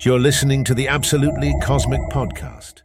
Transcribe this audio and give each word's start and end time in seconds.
You're 0.00 0.20
listening 0.20 0.62
to 0.62 0.74
the 0.74 0.86
Absolutely 0.86 1.52
Cosmic 1.60 2.00
Podcast. 2.02 2.82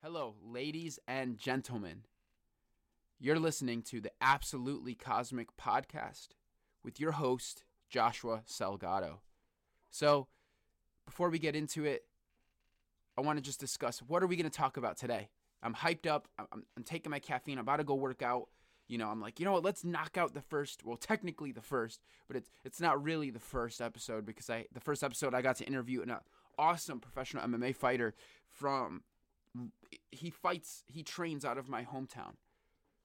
Hello, 0.00 0.36
ladies 0.44 1.00
and 1.08 1.36
gentlemen. 1.36 2.04
You're 3.18 3.40
listening 3.40 3.82
to 3.82 4.00
the 4.00 4.12
Absolutely 4.20 4.94
Cosmic 4.94 5.56
Podcast 5.56 6.28
with 6.84 7.00
your 7.00 7.12
host, 7.12 7.64
Joshua 7.90 8.42
Salgado. 8.46 9.18
So, 9.90 10.28
before 11.04 11.30
we 11.30 11.40
get 11.40 11.56
into 11.56 11.84
it, 11.84 12.04
I 13.18 13.22
want 13.22 13.38
to 13.38 13.42
just 13.42 13.58
discuss 13.58 13.98
what 13.98 14.22
are 14.22 14.28
we 14.28 14.36
going 14.36 14.48
to 14.48 14.56
talk 14.56 14.76
about 14.76 14.96
today? 14.96 15.30
I'm 15.64 15.74
hyped 15.74 16.06
up. 16.06 16.28
I'm, 16.38 16.64
I'm, 16.76 16.84
taking 16.84 17.10
my 17.10 17.18
caffeine. 17.18 17.58
I'm 17.58 17.62
about 17.62 17.78
to 17.78 17.84
go 17.84 17.94
work 17.94 18.22
out. 18.22 18.48
You 18.86 18.98
know, 18.98 19.08
I'm 19.08 19.20
like, 19.20 19.40
you 19.40 19.46
know 19.46 19.52
what? 19.52 19.64
Let's 19.64 19.84
knock 19.84 20.16
out 20.16 20.32
the 20.32 20.40
first. 20.40 20.84
Well, 20.84 20.96
technically 20.96 21.50
the 21.50 21.60
first, 21.60 22.02
but 22.28 22.36
it's 22.36 22.50
it's 22.64 22.80
not 22.80 23.02
really 23.02 23.30
the 23.30 23.40
first 23.40 23.80
episode 23.80 24.24
because 24.24 24.48
I 24.48 24.66
the 24.72 24.80
first 24.80 25.02
episode 25.02 25.34
I 25.34 25.42
got 25.42 25.56
to 25.56 25.64
interview 25.64 26.02
an 26.02 26.10
awesome 26.58 27.00
professional 27.00 27.46
MMA 27.46 27.74
fighter 27.74 28.14
from. 28.50 29.02
He 30.10 30.30
fights. 30.30 30.84
He 30.86 31.02
trains 31.02 31.44
out 31.44 31.58
of 31.58 31.68
my 31.68 31.84
hometown, 31.84 32.34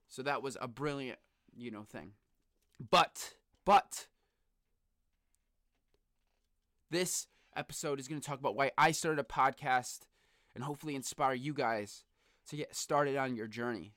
so 0.08 0.22
that 0.22 0.42
was 0.42 0.56
a 0.60 0.68
brilliant, 0.68 1.18
you 1.54 1.70
know, 1.70 1.82
thing. 1.82 2.12
But 2.90 3.34
but 3.64 4.06
this 6.90 7.26
episode 7.54 8.00
is 8.00 8.08
going 8.08 8.20
to 8.20 8.26
talk 8.26 8.38
about 8.38 8.56
why 8.56 8.70
I 8.78 8.92
started 8.92 9.20
a 9.20 9.24
podcast 9.24 10.00
and 10.54 10.64
hopefully 10.64 10.94
inspire 10.94 11.34
you 11.34 11.52
guys 11.52 12.04
to 12.48 12.56
get 12.56 12.74
started 12.74 13.16
on 13.16 13.36
your 13.36 13.46
journey. 13.46 13.94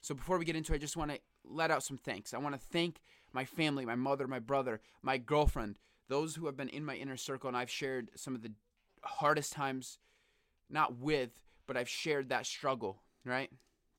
So 0.00 0.14
before 0.14 0.38
we 0.38 0.44
get 0.44 0.56
into 0.56 0.72
it, 0.72 0.76
I 0.76 0.78
just 0.78 0.96
want 0.96 1.10
to 1.10 1.18
let 1.44 1.70
out 1.70 1.82
some 1.82 1.98
thanks. 1.98 2.32
I 2.32 2.38
want 2.38 2.54
to 2.54 2.60
thank 2.60 3.00
my 3.32 3.44
family, 3.44 3.84
my 3.84 3.94
mother, 3.94 4.28
my 4.28 4.38
brother, 4.38 4.80
my 5.02 5.18
girlfriend, 5.18 5.78
those 6.08 6.34
who 6.34 6.46
have 6.46 6.56
been 6.56 6.68
in 6.68 6.84
my 6.84 6.94
inner 6.94 7.16
circle, 7.16 7.48
and 7.48 7.56
I've 7.56 7.70
shared 7.70 8.10
some 8.16 8.34
of 8.34 8.42
the 8.42 8.52
hardest 9.02 9.52
times, 9.52 9.98
not 10.70 10.98
with, 10.98 11.30
but 11.66 11.76
I've 11.76 11.88
shared 11.88 12.28
that 12.30 12.46
struggle, 12.46 13.02
right? 13.24 13.50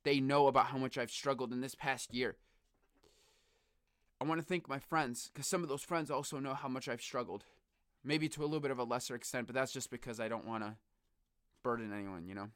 They 0.03 0.19
know 0.19 0.47
about 0.47 0.67
how 0.67 0.77
much 0.77 0.97
I've 0.97 1.11
struggled 1.11 1.51
in 1.51 1.61
this 1.61 1.75
past 1.75 2.13
year. 2.13 2.37
I 4.21 4.25
want 4.25 4.41
to 4.41 4.45
thank 4.45 4.67
my 4.67 4.79
friends 4.79 5.29
because 5.31 5.47
some 5.47 5.63
of 5.63 5.69
those 5.69 5.83
friends 5.83 6.11
also 6.11 6.39
know 6.39 6.53
how 6.53 6.67
much 6.67 6.89
I've 6.89 7.01
struggled. 7.01 7.45
Maybe 8.03 8.27
to 8.29 8.41
a 8.41 8.45
little 8.45 8.59
bit 8.59 8.71
of 8.71 8.79
a 8.79 8.83
lesser 8.83 9.15
extent, 9.15 9.47
but 9.47 9.55
that's 9.55 9.71
just 9.71 9.89
because 9.89 10.19
I 10.19 10.27
don't 10.27 10.45
want 10.45 10.63
to 10.63 10.75
burden 11.63 11.93
anyone, 11.93 12.25
you 12.25 12.35
know? 12.35 12.47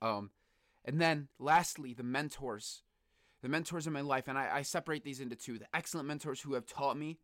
Um, 0.00 0.30
and 0.84 1.00
then 1.00 1.28
lastly, 1.38 1.94
the 1.94 2.02
mentors. 2.02 2.82
The 3.40 3.48
mentors 3.48 3.88
in 3.88 3.92
my 3.92 4.02
life, 4.02 4.28
and 4.28 4.38
I, 4.38 4.48
I 4.52 4.62
separate 4.62 5.04
these 5.04 5.20
into 5.20 5.34
two 5.34 5.58
the 5.58 5.66
excellent 5.74 6.06
mentors 6.06 6.40
who 6.40 6.54
have 6.54 6.66
taught 6.66 6.96
me, 6.96 7.18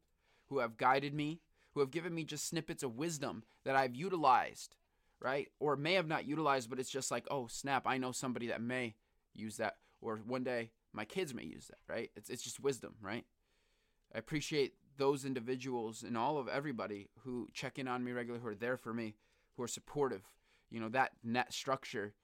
who 0.49 0.59
have 0.59 0.77
guided 0.77 1.15
me, 1.15 1.41
who 1.75 1.81
have 1.81 1.91
given 1.91 2.15
me 2.15 2.25
just 2.25 2.49
snippets 2.49 2.83
of 2.83 2.97
wisdom 2.97 3.45
that 3.65 3.77
I've 3.77 3.95
utilized, 3.95 4.77
right? 5.21 5.49
Or 5.61 5.77
may 5.77 5.95
have 5.95 6.09
not 6.09 6.27
utilized, 6.27 6.71
but 6.71 6.79
it's 6.79 6.91
just 6.91 7.11
like, 7.11 7.27
oh, 7.31 7.47
snap, 7.47 7.87
I 7.87 7.99
know 7.99 8.13
somebody 8.13 8.49
that 8.49 8.63
may 8.63 8.95
use 9.35 9.57
that. 9.59 9.77
Or 10.01 10.17
one 10.27 10.45
day 10.45 10.71
my 10.93 11.05
kids 11.05 11.35
may 11.35 11.45
use 11.45 11.69
that, 11.69 11.93
right? 11.93 12.11
It's, 12.17 12.31
it's 12.31 12.43
just 12.43 12.61
wisdom, 12.61 12.95
right? 13.01 13.25
I 14.15 14.19
appreciate 14.19 14.75
those 14.97 15.25
individuals 15.25 16.03
and 16.03 16.17
all 16.17 16.39
of 16.39 16.49
everybody 16.49 17.09
who 17.21 17.49
check 17.53 17.79
in 17.79 17.87
on 17.87 18.03
me 18.03 18.13
regularly, 18.13 18.43
who 18.43 18.49
are 18.49 18.55
there 18.55 18.77
for 18.77 18.93
me, 18.93 19.15
who 19.57 19.63
are 19.63 19.69
supportive. 19.69 20.23
You 20.71 20.81
know, 20.81 20.89
that 20.91 21.13
net 21.23 21.53
structure 21.53 22.15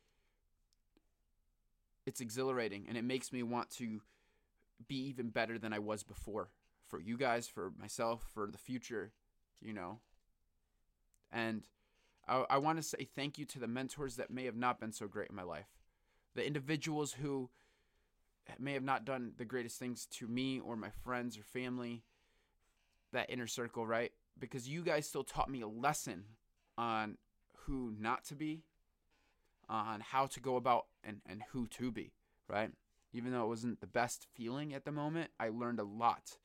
it's 2.06 2.20
exhilarating 2.20 2.84
and 2.89 2.97
it 2.97 3.05
makes 3.05 3.33
me 3.33 3.42
want 3.42 3.70
to 3.70 4.00
be 4.89 4.97
even 5.08 5.30
better 5.30 5.58
than 5.58 5.72
I 5.72 5.78
was 5.78 6.02
before 6.02 6.50
for 6.95 7.00
you 7.00 7.17
guys, 7.17 7.48
for 7.48 7.73
myself, 7.77 8.25
for 8.33 8.47
the 8.47 8.59
future, 8.59 9.11
you 9.61 9.73
know. 9.73 9.98
And 11.33 11.64
I, 12.28 12.45
I 12.48 12.59
want 12.59 12.78
to 12.78 12.84
say 12.84 13.09
thank 13.17 13.36
you 13.36 13.45
to 13.46 13.58
the 13.58 13.67
mentors 13.67 14.14
that 14.14 14.30
may 14.30 14.45
have 14.45 14.55
not 14.55 14.79
been 14.79 14.92
so 14.92 15.08
great 15.08 15.29
in 15.29 15.35
my 15.35 15.42
life, 15.42 15.67
the 16.36 16.46
individuals 16.46 17.14
who 17.14 17.51
may 18.61 18.74
have 18.74 18.85
not 18.85 19.05
done 19.05 19.33
the 19.39 19.45
greatest 19.45 19.77
things 19.77 20.07
to 20.07 20.29
me 20.29 20.61
or 20.61 20.77
my 20.77 20.91
friends 21.02 21.36
or 21.36 21.42
family, 21.42 22.05
that 23.13 23.29
inner 23.29 23.48
circle, 23.48 23.85
right? 23.85 24.13
Because 24.39 24.69
you 24.69 24.83
guys 24.83 25.08
still 25.08 25.24
taught 25.24 25.51
me 25.51 25.63
a 25.63 25.67
lesson 25.67 26.27
on 26.79 27.19
who 27.67 27.92
not 27.98 28.24
to 28.27 28.36
be 28.36 28.63
on 29.69 29.98
how 29.98 30.27
to 30.27 30.39
go 30.39 30.55
about 30.55 30.86
and, 31.02 31.23
and 31.27 31.42
who 31.51 31.67
to 31.67 31.90
be, 31.90 32.13
right? 32.48 32.70
Even 33.13 33.33
though 33.33 33.42
it 33.42 33.48
wasn't 33.48 33.80
the 33.80 33.86
best 33.89 34.29
feeling 34.33 34.73
at 34.73 34.85
the 34.85 34.92
moment, 34.92 35.33
I 35.40 35.48
learned 35.48 35.80
a 35.80 35.85
lot 35.85 36.36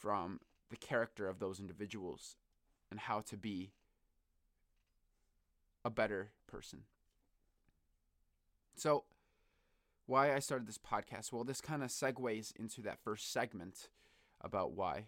from 0.00 0.40
the 0.70 0.76
character 0.76 1.28
of 1.28 1.38
those 1.38 1.60
individuals 1.60 2.36
and 2.90 3.00
how 3.00 3.20
to 3.20 3.36
be 3.36 3.70
a 5.84 5.90
better 5.90 6.30
person. 6.46 6.80
So, 8.76 9.04
why 10.06 10.34
I 10.34 10.38
started 10.40 10.66
this 10.66 10.78
podcast? 10.78 11.32
Well, 11.32 11.44
this 11.44 11.60
kind 11.60 11.82
of 11.82 11.90
segues 11.90 12.52
into 12.56 12.82
that 12.82 12.98
first 12.98 13.32
segment 13.32 13.88
about 14.42 14.72
why 14.72 15.06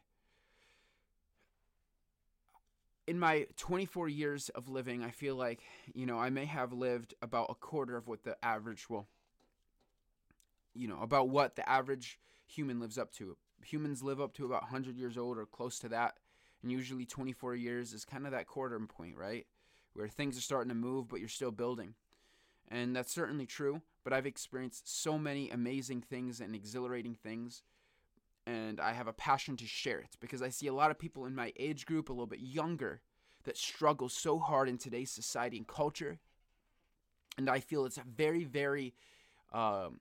in 3.06 3.18
my 3.18 3.46
24 3.56 4.08
years 4.08 4.48
of 4.50 4.68
living, 4.68 5.02
I 5.02 5.10
feel 5.10 5.34
like, 5.34 5.62
you 5.94 6.06
know, 6.06 6.18
I 6.18 6.30
may 6.30 6.44
have 6.44 6.72
lived 6.72 7.14
about 7.20 7.46
a 7.50 7.54
quarter 7.54 7.96
of 7.96 8.06
what 8.06 8.22
the 8.24 8.42
average, 8.44 8.88
well, 8.88 9.06
you 10.74 10.88
know, 10.88 11.00
about 11.00 11.28
what 11.28 11.56
the 11.56 11.68
average 11.68 12.18
human 12.46 12.80
lives 12.80 12.98
up 12.98 13.12
to. 13.12 13.36
Humans 13.64 14.02
live 14.02 14.20
up 14.20 14.32
to 14.34 14.44
about 14.44 14.62
100 14.62 14.96
years 14.96 15.16
old 15.16 15.38
or 15.38 15.46
close 15.46 15.78
to 15.80 15.88
that. 15.90 16.14
And 16.62 16.70
usually 16.70 17.06
24 17.06 17.54
years 17.56 17.92
is 17.92 18.04
kind 18.04 18.24
of 18.24 18.32
that 18.32 18.46
quarter 18.46 18.78
point, 18.80 19.16
right? 19.16 19.46
Where 19.94 20.08
things 20.08 20.38
are 20.38 20.42
starting 20.42 20.68
to 20.68 20.74
move, 20.74 21.08
but 21.08 21.20
you're 21.20 21.28
still 21.28 21.50
building. 21.50 21.94
And 22.68 22.94
that's 22.94 23.12
certainly 23.12 23.46
true. 23.46 23.82
But 24.04 24.12
I've 24.12 24.26
experienced 24.26 25.02
so 25.02 25.18
many 25.18 25.50
amazing 25.50 26.02
things 26.02 26.40
and 26.40 26.54
exhilarating 26.54 27.14
things 27.14 27.62
and 28.46 28.80
I 28.80 28.92
have 28.92 29.06
a 29.06 29.12
passion 29.12 29.56
to 29.58 29.66
share 29.66 29.98
it 29.98 30.16
because 30.20 30.42
I 30.42 30.48
see 30.48 30.66
a 30.66 30.74
lot 30.74 30.90
of 30.90 30.98
people 30.98 31.26
in 31.26 31.34
my 31.34 31.52
age 31.58 31.86
group, 31.86 32.08
a 32.08 32.12
little 32.12 32.26
bit 32.26 32.40
younger, 32.40 33.00
that 33.44 33.56
struggle 33.56 34.08
so 34.08 34.38
hard 34.38 34.68
in 34.68 34.78
today's 34.78 35.10
society 35.10 35.56
and 35.56 35.66
culture. 35.66 36.18
And 37.38 37.48
I 37.48 37.60
feel 37.60 37.84
it's 37.84 37.98
a 37.98 38.04
very, 38.04 38.44
very, 38.44 38.94
um, 39.52 40.00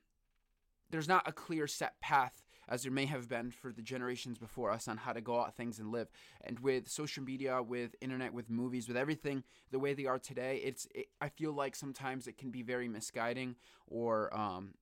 there's 0.89 1.07
not 1.07 1.27
a 1.27 1.31
clear 1.31 1.67
set 1.67 1.99
path 2.01 2.43
as 2.71 2.81
there 2.81 2.91
may 2.91 3.05
have 3.05 3.29
been 3.29 3.51
for 3.51 3.71
the 3.71 3.83
generations 3.83 4.39
before 4.39 4.71
us 4.71 4.87
on 4.87 4.97
how 4.97 5.13
to 5.13 5.21
go 5.21 5.39
out 5.39 5.55
things 5.55 5.77
and 5.77 5.91
live. 5.91 6.07
And 6.43 6.59
with 6.59 6.87
social 6.87 7.23
media, 7.23 7.61
with 7.61 7.95
internet, 8.01 8.33
with 8.33 8.49
movies, 8.49 8.87
with 8.87 8.97
everything 8.97 9.43
the 9.69 9.77
way 9.77 9.93
they 9.93 10.07
are 10.07 10.17
today, 10.17 10.61
it's 10.63 10.87
it, 10.95 11.07
I 11.19 11.29
feel 11.29 11.51
like 11.51 11.75
sometimes 11.75 12.25
it 12.25 12.37
can 12.39 12.49
be 12.49 12.63
very 12.63 12.87
misguiding 12.87 13.57
or 13.87 14.35
um, 14.35 14.73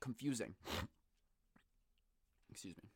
confusing. 0.00 0.54
Excuse 2.50 2.76
me 2.76 2.90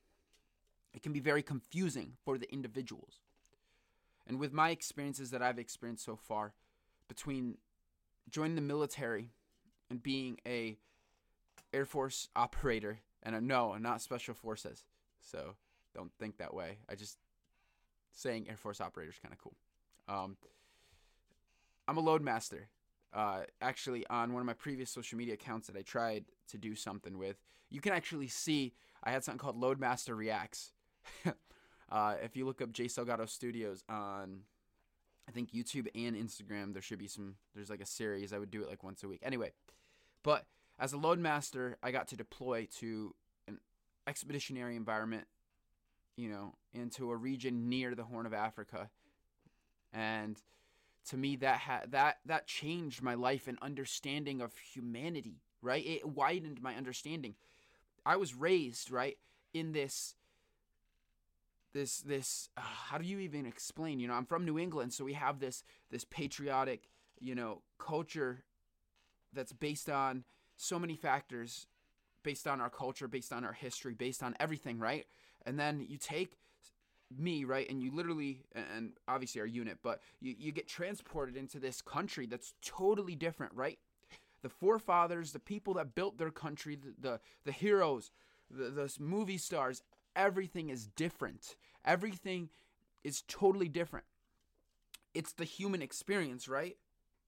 it 0.95 1.03
can 1.03 1.13
be 1.13 1.21
very 1.21 1.43
confusing 1.43 2.13
for 2.25 2.39
the 2.39 2.53
individuals. 2.53 3.21
And 4.27 4.39
with 4.39 4.53
my 4.53 4.71
experiences 4.71 5.31
that 5.31 5.43
I've 5.43 5.59
experienced 5.59 6.05
so 6.05 6.17
far, 6.17 6.55
between 7.09 7.59
joining 8.31 8.55
the 8.55 8.63
military 8.63 9.31
and 9.91 10.03
being 10.03 10.39
a 10.47 10.79
Air 11.73 11.85
Force 11.85 12.29
operator, 12.37 13.01
and 13.23 13.35
a, 13.35 13.41
no, 13.41 13.73
I'm 13.73 13.83
not 13.83 14.01
Special 14.01 14.35
Forces, 14.35 14.85
so 15.21 15.55
don't 15.95 16.13
think 16.19 16.39
that 16.39 16.55
way. 16.55 16.79
I 16.89 16.95
just 16.95 17.19
saying 18.13 18.47
Air 18.49 18.57
Force 18.57 18.81
operator 18.81 19.11
is 19.11 19.19
kind 19.19 19.33
of 19.33 19.39
cool. 19.39 19.55
Um, 20.09 20.37
I'm 21.87 21.99
a 21.99 22.03
loadmaster. 22.03 22.65
Uh, 23.13 23.43
actually, 23.61 24.07
on 24.07 24.33
one 24.33 24.41
of 24.41 24.47
my 24.47 24.55
previous 24.55 24.91
social 24.91 25.19
media 25.19 25.35
accounts 25.35 25.67
that 25.67 25.77
I 25.77 25.83
tried 25.83 26.25
to 26.49 26.59
do 26.59 26.75
something 26.75 27.19
with, 27.19 27.37
you 27.71 27.81
can 27.81 27.93
actually 27.93 28.29
see 28.29 28.73
I 29.05 29.11
had 29.11 29.25
something 29.25 29.39
called 29.39 29.61
Loadmaster 29.61 30.17
Reacts, 30.17 30.73
uh, 31.91 32.15
if 32.23 32.37
you 32.37 32.45
look 32.45 32.61
up 32.63 32.73
Jay 32.73 32.87
Salgado 32.87 33.29
Studios 33.29 33.83
on, 33.89 34.41
I 35.29 35.33
think 35.33 35.53
YouTube 35.53 35.89
and 35.95 36.17
Instagram, 36.17 36.73
there 36.73 36.83
should 36.83 36.99
be 36.99 37.09
some. 37.09 37.37
There's 37.55 37.71
like 37.71 37.81
a 37.81 37.87
series. 37.87 38.33
I 38.33 38.39
would 38.39 38.51
do 38.51 38.63
it 38.63 38.69
like 38.69 38.83
once 38.83 39.03
a 39.03 39.09
week. 39.09 39.21
Anyway, 39.23 39.53
but 40.23 40.47
as 40.79 40.93
a 40.93 40.97
loadmaster, 40.97 41.75
I 41.83 41.91
got 41.91 42.09
to 42.09 42.17
deploy 42.17 42.69
to 42.79 43.15
expeditionary 44.07 44.77
environment, 44.77 45.27
you 46.17 46.29
know, 46.29 46.55
into 46.73 47.11
a 47.11 47.17
region 47.17 47.69
near 47.69 47.95
the 47.95 48.05
Horn 48.05 48.27
of 48.27 48.35
Africa, 48.35 48.91
and 49.93 50.41
to 51.09 51.17
me 51.17 51.37
that 51.37 51.59
ha- 51.61 51.83
that 51.89 52.19
that 52.27 52.47
changed 52.47 53.03
my 53.03 53.15
life 53.15 53.49
and 53.49 53.59
understanding 53.63 54.41
of 54.41 54.57
humanity. 54.57 55.41
Right, 55.61 55.87
it 55.87 56.09
widened 56.09 56.61
my 56.61 56.75
understanding. 56.75 57.37
I 58.05 58.17
was 58.17 58.35
raised 58.35 58.91
right 58.91 59.17
in 59.55 59.73
this 59.73 60.17
this 61.73 62.01
this 62.01 62.49
uh, 62.57 62.61
how 62.61 62.99
do 62.99 63.05
you 63.05 63.19
even 63.19 63.47
explain 63.47 63.99
you 63.99 64.07
know 64.07 64.15
i'm 64.15 64.27
from 64.27 64.45
new 64.45 64.59
england 64.59 64.93
so 64.93 65.05
we 65.05 65.15
have 65.15 65.41
this 65.41 65.63
this 65.91 66.05
patriotic 66.05 66.89
you 67.21 67.35
know 67.35 67.63
culture 67.79 68.45
that's 69.33 69.53
based 69.53 69.89
on 69.89 70.25
so 70.57 70.79
many 70.79 70.95
factors 70.95 71.67
based 72.23 72.47
on 72.47 72.61
our 72.61 72.71
culture 72.71 73.09
based 73.09 73.33
on 73.33 73.45
our 73.45 73.53
history 73.53 73.95
based 73.95 74.23
on 74.23 74.35
everything 74.41 74.79
right 74.79 75.07
and 75.45 75.59
then 75.59 75.85
you 75.89 75.97
take 75.97 76.37
me, 77.19 77.45
right? 77.45 77.69
And 77.69 77.83
you 77.83 77.91
literally, 77.91 78.41
and 78.55 78.93
obviously 79.09 79.41
our 79.41 79.47
unit, 79.47 79.79
but 79.83 80.01
you, 80.21 80.35
you 80.39 80.53
get 80.53 80.69
transported 80.69 81.37
into 81.37 81.59
this 81.59 81.81
country 81.81 82.27
that's 82.27 82.55
totally 82.63 83.15
different, 83.15 83.53
right? 83.55 83.79
The 84.43 84.49
forefathers, 84.49 85.33
the 85.33 85.39
people 85.39 85.75
that 85.75 85.95
built 85.95 86.19
their 86.19 86.31
country, 86.31 86.77
the 86.77 86.95
the, 86.99 87.21
the 87.45 87.53
heroes, 87.53 88.11
the, 88.51 88.71
the 88.71 88.93
movie 88.99 89.39
stars, 89.39 89.83
everything 90.17 90.69
is 90.69 90.87
different. 90.87 91.57
Everything 91.85 92.49
is 93.05 93.23
totally 93.29 93.69
different. 93.69 94.07
It's 95.15 95.33
the 95.33 95.45
human 95.45 95.83
experience, 95.83 96.49
right? 96.49 96.77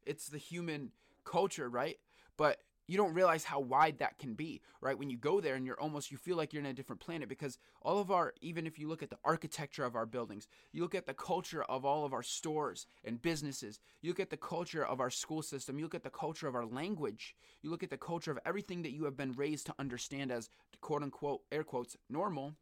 It's 0.06 0.28
the 0.28 0.38
human 0.38 0.90
culture, 1.24 1.68
right? 1.68 1.98
But 2.36 2.58
you 2.86 2.96
don't 2.96 3.14
realize 3.14 3.44
how 3.44 3.60
wide 3.60 3.98
that 3.98 4.18
can 4.18 4.34
be 4.34 4.60
right? 4.80 4.98
When 4.98 5.08
you 5.08 5.16
go 5.16 5.40
there 5.40 5.54
and 5.54 5.64
you're 5.64 5.80
almost 5.80 6.10
you 6.10 6.18
feel 6.18 6.36
like 6.36 6.52
you're 6.52 6.62
in 6.62 6.66
a 6.66 6.74
different 6.74 7.00
planet 7.00 7.28
because 7.28 7.58
all 7.82 7.98
of 7.98 8.10
our 8.10 8.34
even 8.40 8.66
if 8.66 8.78
you 8.78 8.88
look 8.88 9.02
at 9.02 9.10
the 9.10 9.18
architecture 9.24 9.84
of 9.84 9.96
our 9.96 10.06
buildings 10.06 10.46
you 10.72 10.82
look 10.82 10.94
at 10.94 11.06
the 11.06 11.14
culture 11.14 11.62
of 11.64 11.84
all 11.84 12.04
of 12.04 12.12
our 12.12 12.22
stores 12.22 12.86
and 13.04 13.22
businesses 13.22 13.80
you 14.02 14.10
look 14.10 14.20
at 14.20 14.30
the 14.30 14.36
culture 14.36 14.84
of 14.84 15.00
our 15.00 15.10
school 15.10 15.42
system 15.42 15.78
you 15.78 15.84
look 15.84 15.94
at 15.94 16.02
the 16.02 16.10
culture 16.10 16.46
of 16.46 16.54
our 16.54 16.66
language 16.66 17.34
you 17.62 17.70
look 17.70 17.82
at 17.82 17.90
the 17.90 17.96
culture 17.96 18.30
of 18.30 18.38
everything 18.44 18.82
that 18.82 18.92
you 18.92 19.04
have 19.04 19.16
been 19.16 19.32
raised 19.32 19.66
to 19.66 19.74
understand 19.78 20.30
as 20.30 20.50
quote 20.80 21.02
unquote 21.02 21.40
air 21.50 21.64
quotes 21.64 21.96
normal 22.10 22.54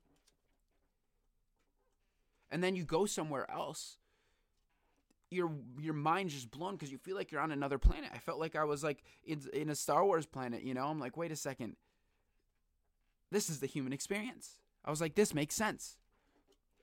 and 2.51 2.63
then 2.63 2.77
you 2.77 2.85
go 2.85 3.07
somewhere 3.07 3.51
else 3.51 3.99
your 5.33 5.51
your 5.81 5.95
mind's 5.95 6.35
just 6.35 6.51
blown 6.51 6.75
because 6.75 6.93
you 6.93 6.99
feel 6.99 7.17
like 7.17 7.33
you're 7.33 7.41
on 7.41 7.53
another 7.53 7.79
planet. 7.79 8.11
I 8.15 8.19
felt 8.19 8.39
like 8.39 8.57
I 8.57 8.65
was 8.65 8.85
like 8.85 9.03
in, 9.25 9.43
in 9.53 9.71
a 9.71 9.75
Star 9.75 10.05
Wars 10.05 10.27
planet, 10.27 10.63
you 10.63 10.75
know? 10.75 10.87
I'm 10.87 11.01
like, 11.01 11.17
wait 11.17 11.33
a 11.33 11.37
second. 11.37 11.77
This 13.31 13.49
is 13.49 13.61
the 13.61 13.67
human 13.67 13.93
experience. 13.93 14.57
I 14.85 14.91
was 14.91 15.01
like, 15.01 15.15
this 15.15 15.35
makes 15.35 15.55
sense. 15.55 15.97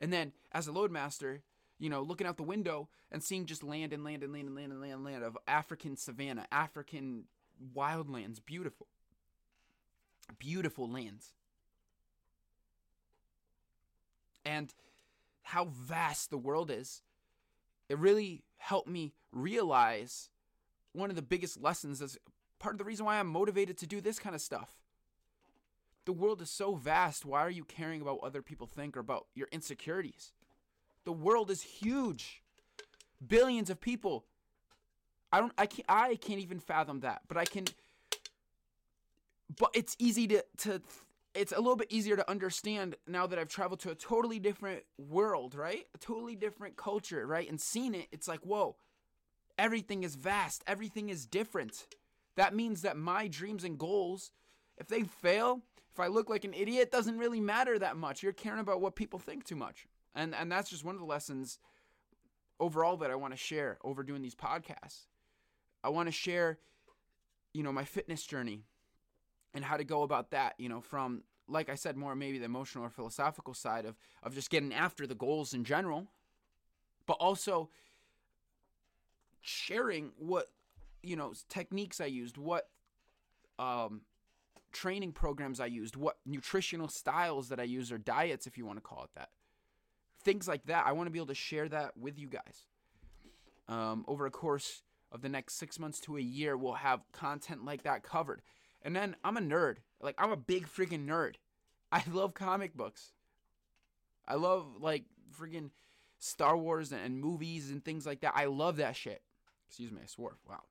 And 0.02 0.12
then 0.12 0.34
as 0.52 0.68
a 0.68 0.72
loadmaster, 0.72 1.42
you 1.78 1.90
know, 1.90 2.02
looking 2.02 2.26
out 2.26 2.38
the 2.38 2.44
window 2.44 2.90
and 3.12 3.24
seeing 3.24 3.46
just 3.46 3.64
land 3.64 3.94
and 3.94 4.04
land 4.04 4.24
and 4.24 4.34
land 4.34 4.48
and 4.48 4.56
land 4.56 4.72
and 4.72 4.82
land 4.82 4.94
and 4.94 5.04
land 5.04 5.24
of 5.24 5.38
African 5.48 5.96
savanna, 5.96 6.46
African 6.52 7.26
wildlands, 7.76 8.44
beautiful. 8.44 8.88
Beautiful 10.38 10.90
lands. 10.90 11.34
And 14.46 14.74
how 15.44 15.66
vast 15.66 16.30
the 16.30 16.38
world 16.38 16.72
is 16.72 17.02
it 17.90 17.98
really 17.98 18.44
helped 18.58 18.88
me 18.88 19.14
realize 19.32 20.30
one 20.94 21.10
of 21.10 21.16
the 21.16 21.22
biggest 21.22 21.62
lessons 21.62 22.02
is 22.02 22.18
part 22.60 22.76
of 22.76 22.80
the 22.80 22.86
reason 22.86 23.06
why 23.06 23.20
I'm 23.20 23.28
motivated 23.28 23.78
to 23.80 23.88
do 23.88 24.00
this 24.00 24.20
kind 24.20 24.36
of 24.36 24.42
stuff. 24.42 24.78
The 26.06 26.14
world 26.14 26.42
is 26.42 26.50
so 26.50 26.76
vast. 26.76 27.26
Why 27.26 27.42
are 27.42 27.50
you 27.50 27.64
caring 27.64 28.02
about 28.02 28.22
what 28.22 28.28
other 28.28 28.42
people 28.42 28.68
think 28.68 28.96
or 28.96 29.00
about 29.00 29.28
your 29.36 29.48
insecurities? 29.52 30.32
The 31.06 31.12
world 31.12 31.52
is 31.52 31.62
huge. 31.62 32.42
Billions 33.26 33.70
of 33.70 33.82
people. 33.82 34.26
I 35.32 35.40
don't 35.40 35.54
I 35.58 35.66
can't 35.66 35.86
I 35.88 36.16
can't 36.16 36.40
even 36.40 36.60
fathom 36.60 37.02
that, 37.02 37.22
but 37.28 37.38
I 37.38 37.46
can 37.46 37.66
but 39.60 39.70
it's 39.74 39.96
easy 40.00 40.28
to 40.28 40.44
to 40.60 40.82
it's 41.36 41.52
a 41.52 41.58
little 41.58 41.76
bit 41.76 41.92
easier 41.92 42.16
to 42.16 42.30
understand 42.30 42.96
now 43.08 43.28
that 43.28 43.38
I've 43.38 43.50
traveled 43.50 43.80
to 43.82 43.92
a 43.92 43.96
totally 43.96 44.40
different 44.40 44.84
world, 44.98 45.56
right? 45.56 45.86
A 45.94 45.98
totally 45.98 46.36
different 46.36 46.76
culture, 46.76 47.26
right? 47.26 47.48
And 47.48 47.62
seen 47.62 47.94
it, 47.94 48.08
it's 48.12 48.28
like, 48.28 48.42
whoa, 48.42 48.76
everything 49.58 50.04
is 50.04 50.16
vast, 50.16 50.64
everything 50.66 51.10
is 51.10 51.26
different. 51.26 51.88
That 52.36 52.56
means 52.56 52.82
that 52.82 52.98
my 52.98 53.28
dreams 53.28 53.64
and 53.64 53.78
goals, 53.78 54.32
if 54.78 54.88
they 54.88 55.04
fail, 55.04 55.62
if 55.92 56.00
I 56.00 56.08
look 56.08 56.30
like 56.30 56.46
an 56.46 56.54
idiot, 56.54 56.92
doesn't 56.92 57.18
really 57.18 57.42
matter 57.42 57.78
that 57.78 57.98
much. 57.98 58.24
You're 58.24 58.32
caring 58.32 58.60
about 58.60 58.82
what 58.82 58.96
people 58.96 59.20
think 59.20 59.44
too 59.44 59.56
much. 59.56 59.88
And 60.16 60.34
and 60.34 60.52
that's 60.52 60.70
just 60.70 60.86
one 60.86 60.96
of 60.96 61.02
the 61.02 61.08
lessons 61.08 61.60
overall 62.60 62.98
that 62.98 63.12
I 63.12 63.16
want 63.16 63.34
to 63.34 63.38
share 63.38 63.78
over 63.84 64.04
doing 64.04 64.22
these 64.22 64.36
podcasts. 64.36 65.06
I 65.84 65.90
want 65.90 66.08
to 66.08 66.12
share, 66.12 66.60
you 67.54 67.64
know, 67.64 67.72
my 67.72 67.86
fitness 67.86 68.24
journey 68.26 68.64
and 69.54 69.64
how 69.64 69.78
to 69.78 69.84
go 69.84 70.04
about 70.04 70.32
that, 70.32 70.56
you 70.58 70.70
know, 70.70 70.82
from 70.82 71.24
like 71.48 71.70
I 71.70 71.76
said, 71.76 71.98
more 71.98 72.16
maybe 72.16 72.38
the 72.38 72.46
emotional 72.46 72.86
or 72.86 72.90
philosophical 72.90 73.54
side 73.54 73.86
of 73.86 73.96
of 74.24 74.34
just 74.34 74.50
getting 74.50 74.74
after 74.74 75.08
the 75.08 75.16
goals 75.16 75.54
in 75.54 75.64
general, 75.64 76.08
but 77.06 77.14
also 77.14 77.70
sharing 79.42 80.12
what 80.18 80.48
you 81.02 81.16
know 81.16 81.34
techniques 81.50 82.00
I 82.00 82.06
used, 82.06 82.38
what 82.38 82.70
um, 83.58 84.02
training 84.72 85.12
programs 85.12 85.60
I 85.60 85.66
used, 85.66 85.96
what 85.96 86.18
nutritional 86.26 86.88
styles 86.88 87.50
that 87.50 87.60
I 87.60 87.64
use, 87.64 87.92
or 87.92 87.98
diets, 87.98 88.48
if 88.48 88.58
you 88.58 88.66
want 88.66 88.78
to 88.78 88.82
call 88.82 89.04
it 89.04 89.10
that. 89.16 89.30
Things 90.24 90.48
like 90.48 90.66
that. 90.66 90.86
I 90.86 90.92
want 90.92 91.08
to 91.08 91.12
be 91.12 91.20
able 91.20 91.28
to 91.28 91.36
share 91.36 91.70
that 91.70 91.98
with 91.98 92.20
you 92.20 92.28
guys. 92.28 92.66
Um, 93.68 94.04
over 94.08 94.26
a 94.26 94.32
course 94.32 94.82
of 95.12 95.22
the 95.22 95.30
next 95.30 95.56
six 95.56 95.80
months 95.80 96.00
to 96.02 96.18
a 96.18 96.22
year, 96.22 96.58
we'll 96.58 96.74
have 96.74 97.02
content 97.12 97.64
like 97.64 97.84
that 97.84 98.04
covered. 98.04 98.42
And 98.82 98.96
then 98.96 99.16
I'm 99.24 99.38
a 99.38 99.42
nerd. 99.42 99.78
Like 100.02 100.16
I'm 100.18 100.32
a 100.32 100.38
big 100.38 100.68
freaking 100.68 101.06
nerd. 101.06 101.36
I 101.92 102.04
love 102.12 102.34
comic 102.34 102.76
books. 102.76 103.14
I 104.28 104.36
love 104.36 104.66
like 104.80 105.06
freaking 105.40 105.72
Star 106.20 106.58
Wars 106.58 106.92
and 106.92 107.20
movies 107.20 107.72
and 107.72 107.84
things 107.84 108.06
like 108.06 108.22
that. 108.22 108.34
I 108.36 108.46
love 108.46 108.78
that 108.78 108.96
shit. 108.96 109.22
Excuse 109.68 109.92
me, 109.92 110.00
I 110.04 110.08
swore. 110.08 110.38
Wow. 110.48 110.64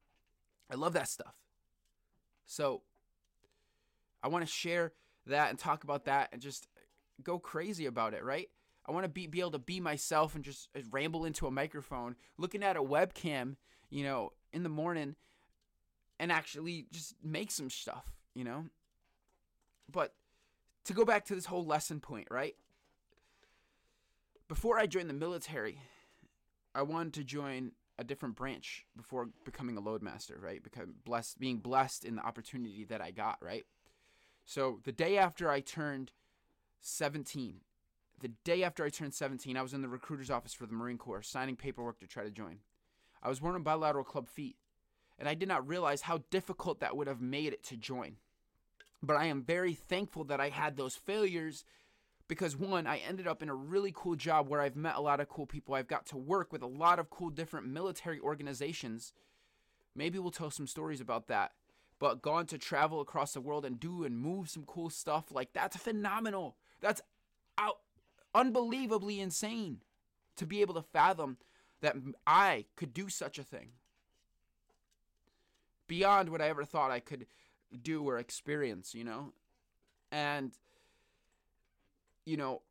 I 0.71 0.75
love 0.75 0.93
that 0.93 1.09
stuff. 1.09 1.35
So 2.47 2.83
I 4.23 4.29
want 4.29 4.45
to 4.45 4.51
share 4.51 4.93
that 5.27 5.51
and 5.51 5.59
talk 5.59 5.85
about 5.85 6.05
that 6.07 6.31
and 6.33 6.41
just 6.41 6.69
go 7.23 7.39
crazy 7.39 7.87
about 7.87 8.15
it, 8.15 8.25
right? 8.25 8.49
I 8.87 8.93
want 8.93 9.05
to 9.05 9.09
be 9.09 9.27
be 9.27 9.41
able 9.41 9.51
to 9.53 9.59
be 9.59 9.81
myself 9.81 10.35
and 10.35 10.45
just 10.45 10.69
uh, 10.77 10.81
ramble 10.91 11.25
into 11.25 11.47
a 11.47 11.51
microphone, 11.51 12.17
looking 12.39 12.63
at 12.63 12.77
a 12.77 12.83
webcam, 12.83 13.57
you 13.91 14.03
know, 14.03 14.33
in 14.53 14.63
the 14.63 14.69
morning 14.71 15.15
and 16.19 16.33
actually 16.33 16.87
just 16.93 17.15
make 17.23 17.51
some 17.51 17.71
stuff, 17.71 18.07
you 18.35 18.45
know? 18.45 18.65
But 19.91 20.15
to 20.85 20.93
go 20.93 21.05
back 21.05 21.25
to 21.27 21.35
this 21.35 21.47
whole 21.47 21.65
lesson 21.65 22.01
point, 22.01 22.29
right? 22.31 22.57
Before 24.49 24.79
I 24.79 24.87
joined 24.87 25.11
the 25.11 25.15
military, 25.15 25.81
I 26.75 26.83
wanted 26.83 27.15
to 27.15 27.25
join 27.25 27.73
a 27.99 28.05
different 28.05 28.37
branch 28.37 28.87
before 28.97 29.29
becoming 29.45 29.77
a 29.77 29.83
loadmaster, 29.83 30.41
right? 30.41 30.63
Because 30.63 30.89
blessed 31.05 31.39
being 31.39 31.59
blessed 31.59 32.05
in 32.05 32.17
the 32.17 32.23
opportunity 32.23 32.85
that 32.85 33.01
I 33.01 33.11
got, 33.11 33.39
right? 33.43 33.67
So 34.45 34.81
the 34.85 34.93
day 34.93 35.19
after 35.19 35.51
I 35.51 35.61
turned 35.61 36.13
17, 36.81 37.61
the 38.21 38.29
day 38.45 38.63
after 38.63 38.85
I 38.85 38.89
turned 38.89 39.15
17, 39.15 39.57
I 39.57 39.63
was 39.63 39.75
in 39.75 39.83
the 39.83 39.89
recruiter's 39.89 40.31
office 40.31 40.55
for 40.55 40.67
the 40.67 40.73
Marine 40.73 40.99
Corps 40.99 41.23
signing 41.23 41.57
paperwork 41.57 41.99
to 42.01 42.07
try 42.07 42.25
to 42.25 42.31
join. 42.31 42.61
I 43.23 43.29
was 43.29 43.43
wearing 43.43 43.63
bilateral 43.63 44.05
club 44.05 44.29
feet 44.29 44.57
and 45.19 45.29
I 45.29 45.35
did 45.35 45.49
not 45.49 45.67
realize 45.67 46.03
how 46.03 46.23
difficult 46.31 46.81
that 46.81 46.97
would 46.97 47.07
have 47.07 47.21
made 47.21 47.53
it 47.53 47.65
to 47.65 47.77
join. 47.77 48.17
But 49.03 49.17
I 49.17 49.27
am 49.27 49.43
very 49.43 49.75
thankful 49.75 50.25
that 50.25 50.41
I 50.41 50.49
had 50.49 50.77
those 50.77 50.97
failures 50.97 51.65
because 52.29 52.57
one, 52.57 52.87
I 52.87 52.99
ended 52.99 53.27
up 53.27 53.43
in 53.43 53.49
a 53.49 53.55
really 53.55 53.93
cool 53.95 54.15
job 54.15 54.49
where 54.49 54.61
I've 54.61 54.77
met 54.77 54.97
a 54.97 55.01
lot 55.01 55.21
of 55.21 55.29
cool 55.29 55.47
people. 55.47 55.75
I've 55.75 55.89
got 55.89 56.07
to 56.07 56.17
work 56.17 56.53
with 56.53 56.63
a 56.63 56.67
lot 56.67 56.99
of 56.99 57.11
cool 57.11 57.31
different 57.31 57.67
military 57.67 58.21
organizations. 58.21 59.13
Maybe 59.95 60.19
we'll 60.19 60.31
tell 60.31 60.51
some 60.51 60.67
stories 60.67 61.01
about 61.01 61.27
that. 61.29 61.53
But 61.99 62.23
gone 62.23 62.47
to 62.47 62.59
travel 62.59 63.01
across 63.01 63.33
the 63.33 63.41
world 63.41 63.65
and 63.65 63.81
do 63.81 64.05
and 64.05 64.17
move 64.17 64.51
some 64.51 64.65
cool 64.65 64.91
stuff 64.91 65.33
like 65.33 65.53
that's 65.53 65.77
phenomenal. 65.77 66.57
That's 66.81 67.01
out 67.57 67.79
unbelievably 68.35 69.21
insane 69.21 69.81
to 70.37 70.47
be 70.47 70.61
able 70.61 70.75
to 70.75 70.83
fathom 70.83 71.39
that 71.81 71.97
I 72.27 72.67
could 72.77 72.95
do 72.95 73.09
such 73.09 73.39
a 73.39 73.43
thing 73.43 73.71
beyond 75.89 76.29
what 76.29 76.41
I 76.41 76.49
ever 76.49 76.65
thought 76.65 76.91
I 76.91 77.01
could 77.01 77.27
do 77.83 78.09
or 78.09 78.19
experience, 78.19 78.95
you 78.95 79.05
know? 79.05 79.33
And, 80.13 80.53
you 82.25 82.37
know, 82.37 82.63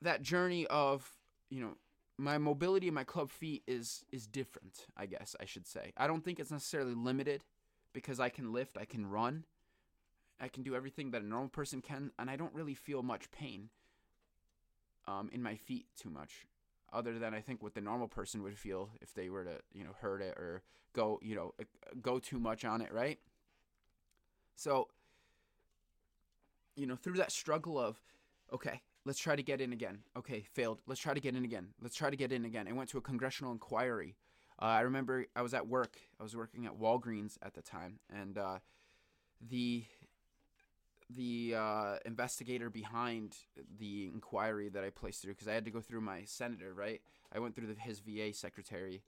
that 0.00 0.22
journey 0.22 0.66
of, 0.66 1.08
you 1.48 1.60
know, 1.60 1.76
my 2.18 2.38
mobility 2.38 2.88
in 2.88 2.94
my 2.94 3.04
club 3.04 3.30
feet 3.30 3.62
is 3.66 4.04
is 4.10 4.26
different, 4.26 4.86
I 4.96 5.06
guess 5.06 5.34
I 5.40 5.44
should 5.44 5.66
say. 5.66 5.92
I 5.96 6.06
don't 6.06 6.24
think 6.24 6.38
it's 6.38 6.50
necessarily 6.50 6.94
limited 6.94 7.44
because 7.92 8.20
I 8.20 8.28
can 8.28 8.52
lift, 8.52 8.76
I 8.78 8.84
can 8.84 9.06
run, 9.06 9.44
I 10.40 10.48
can 10.48 10.62
do 10.62 10.74
everything 10.74 11.10
that 11.12 11.22
a 11.22 11.26
normal 11.26 11.48
person 11.48 11.80
can, 11.80 12.10
and 12.18 12.28
I 12.28 12.36
don't 12.36 12.54
really 12.54 12.74
feel 12.74 13.02
much 13.02 13.30
pain 13.30 13.70
um, 15.06 15.30
in 15.32 15.42
my 15.42 15.56
feet 15.56 15.86
too 15.98 16.10
much 16.10 16.46
other 16.92 17.18
than 17.18 17.34
I 17.34 17.40
think 17.40 17.62
what 17.62 17.74
the 17.74 17.80
normal 17.80 18.08
person 18.08 18.42
would 18.42 18.58
feel 18.58 18.90
if 19.00 19.14
they 19.14 19.30
were 19.30 19.44
to, 19.44 19.58
you 19.72 19.84
know, 19.84 19.94
hurt 20.00 20.20
it 20.20 20.36
or 20.36 20.62
go, 20.92 21.18
you 21.22 21.34
know, 21.34 21.54
go 22.00 22.18
too 22.18 22.38
much 22.38 22.64
on 22.64 22.80
it, 22.80 22.92
right? 22.92 23.18
So, 24.56 24.88
you 26.76 26.86
know, 26.86 26.96
through 26.96 27.16
that 27.16 27.32
struggle 27.32 27.78
of, 27.78 28.00
okay, 28.52 28.82
let's 29.04 29.18
try 29.18 29.36
to 29.36 29.42
get 29.42 29.60
in 29.60 29.72
again. 29.72 29.98
Okay, 30.16 30.44
failed. 30.52 30.82
Let's 30.86 31.00
try 31.00 31.14
to 31.14 31.20
get 31.20 31.34
in 31.34 31.44
again. 31.44 31.68
Let's 31.80 31.96
try 31.96 32.10
to 32.10 32.16
get 32.16 32.32
in 32.32 32.44
again. 32.44 32.68
I 32.68 32.72
went 32.72 32.90
to 32.90 32.98
a 32.98 33.02
congressional 33.02 33.52
inquiry. 33.52 34.16
Uh, 34.60 34.66
I 34.66 34.80
remember 34.82 35.26
I 35.34 35.42
was 35.42 35.54
at 35.54 35.66
work. 35.66 35.96
I 36.20 36.22
was 36.22 36.36
working 36.36 36.66
at 36.66 36.78
Walgreens 36.78 37.36
at 37.42 37.54
the 37.54 37.62
time, 37.62 37.98
and 38.14 38.38
uh, 38.38 38.58
the 39.40 39.84
the 41.14 41.54
uh, 41.56 41.96
investigator 42.04 42.70
behind 42.70 43.36
the 43.78 44.10
inquiry 44.12 44.68
that 44.68 44.84
I 44.84 44.90
placed 44.90 45.22
through 45.22 45.34
because 45.34 45.48
I 45.48 45.52
had 45.52 45.64
to 45.64 45.70
go 45.70 45.80
through 45.80 46.00
my 46.00 46.24
senator, 46.24 46.72
right? 46.74 47.00
I 47.34 47.38
went 47.38 47.54
through 47.54 47.68
the, 47.68 47.80
his 47.80 48.00
VA 48.00 48.32
secretary, 48.32 49.02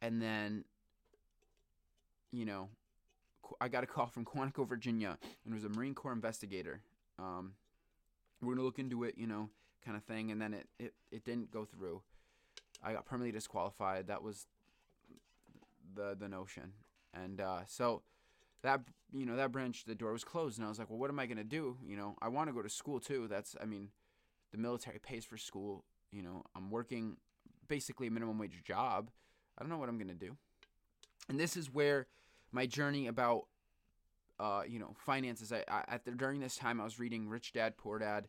and 0.00 0.20
then, 0.22 0.64
you 2.32 2.44
know, 2.44 2.68
I 3.60 3.68
got 3.68 3.84
a 3.84 3.86
call 3.86 4.06
from 4.06 4.24
Quantico, 4.24 4.68
Virginia, 4.68 5.18
and 5.44 5.52
it 5.52 5.54
was 5.54 5.64
a 5.64 5.68
Marine 5.68 5.94
Corps 5.94 6.12
investigator. 6.12 6.82
Um, 7.18 7.54
we're 8.40 8.54
gonna 8.54 8.64
look 8.64 8.78
into 8.78 9.04
it, 9.04 9.14
you 9.16 9.26
know, 9.26 9.48
kind 9.84 9.96
of 9.96 10.04
thing, 10.04 10.30
and 10.30 10.40
then 10.40 10.54
it, 10.54 10.66
it, 10.78 10.94
it 11.10 11.24
didn't 11.24 11.50
go 11.50 11.64
through. 11.64 12.02
I 12.82 12.92
got 12.92 13.06
permanently 13.06 13.32
disqualified. 13.32 14.06
That 14.06 14.22
was 14.22 14.46
the 15.94 16.16
the 16.18 16.28
notion, 16.28 16.72
and 17.12 17.40
uh, 17.40 17.60
so 17.66 18.02
that 18.62 18.80
you 19.12 19.24
know 19.24 19.36
that 19.36 19.52
branch 19.52 19.84
the 19.84 19.94
door 19.94 20.12
was 20.12 20.24
closed 20.24 20.58
and 20.58 20.66
i 20.66 20.68
was 20.68 20.78
like 20.78 20.90
well 20.90 20.98
what 20.98 21.10
am 21.10 21.18
i 21.18 21.26
going 21.26 21.38
to 21.38 21.44
do? 21.44 21.76
You 21.86 21.96
know 21.96 22.16
i 22.20 22.28
want 22.28 22.48
to 22.48 22.52
go 22.52 22.62
to 22.62 22.68
school 22.68 23.00
too. 23.00 23.26
That's 23.28 23.56
i 23.60 23.64
mean 23.64 23.88
the 24.52 24.58
military 24.58 24.98
pays 24.98 25.24
for 25.24 25.36
school. 25.36 25.84
You 26.10 26.22
know 26.22 26.42
i'm 26.54 26.70
working 26.70 27.16
basically 27.68 28.06
a 28.06 28.10
minimum 28.10 28.38
wage 28.38 28.62
job. 28.64 29.10
I 29.56 29.62
don't 29.62 29.70
know 29.70 29.78
what 29.78 29.88
i'm 29.88 29.98
going 29.98 30.08
to 30.08 30.14
do. 30.14 30.36
And 31.28 31.38
this 31.38 31.56
is 31.56 31.72
where 31.72 32.06
my 32.52 32.66
journey 32.66 33.06
about 33.06 33.46
uh, 34.40 34.62
you 34.66 34.78
know 34.78 34.94
finances. 35.04 35.52
I, 35.52 35.64
I 35.68 35.84
at 35.88 36.04
the, 36.04 36.12
during 36.12 36.40
this 36.40 36.56
time 36.56 36.80
i 36.80 36.84
was 36.84 36.98
reading 36.98 37.28
rich 37.28 37.52
dad 37.52 37.76
poor 37.76 37.98
dad. 37.98 38.28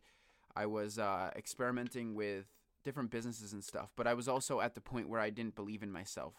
I 0.55 0.65
was 0.65 0.97
uh, 0.97 1.29
experimenting 1.35 2.15
with 2.15 2.45
different 2.83 3.11
businesses 3.11 3.51
and 3.51 3.61
stuff 3.61 3.91
but 3.97 4.07
i 4.07 4.13
was 4.13 4.29
also 4.29 4.61
at 4.61 4.73
the 4.73 4.79
point 4.79 5.09
where 5.09 5.19
i 5.19 5.29
didn't 5.29 5.53
believe 5.53 5.83
in 5.83 5.91
myself 5.91 6.33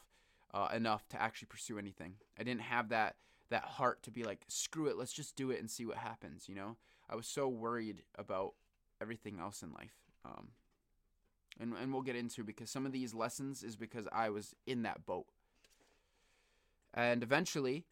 uh, 0.53 0.69
enough 0.75 1.09
to 1.09 1.21
actually 1.21 1.47
pursue 1.47 1.79
anything. 1.79 2.15
I 2.39 2.43
didn't 2.43 2.63
have 2.63 2.89
that 2.91 3.17
that 3.51 3.65
heart 3.65 4.03
to 4.05 4.11
be 4.11 4.23
like, 4.25 4.45
screw 4.49 4.87
it, 4.87 4.97
let's 4.97 5.13
just 5.13 5.37
do 5.37 5.51
it 5.51 5.61
and 5.61 5.71
see 5.71 5.85
what 5.85 5.97
happens. 5.97 6.49
You 6.49 6.55
know, 6.55 6.77
I 7.09 7.17
was 7.17 7.27
so 7.27 7.49
worried 7.49 8.03
about 8.17 8.55
everything 9.01 9.39
else 9.41 9.63
in 9.63 9.73
life. 9.73 9.95
Um, 10.25 10.49
and 11.59 11.75
and 11.75 11.93
we'll 11.93 12.03
get 12.03 12.17
into 12.17 12.45
because 12.45 12.71
some 12.71 12.87
of 12.87 12.93
these 12.93 13.15
lessons 13.15 13.63
is 13.63 13.77
because 13.77 14.07
I 14.13 14.31
was 14.31 14.55
in 14.67 14.83
that 14.83 15.05
boat. 15.05 15.27
And 16.95 17.23
eventually, 17.23 17.85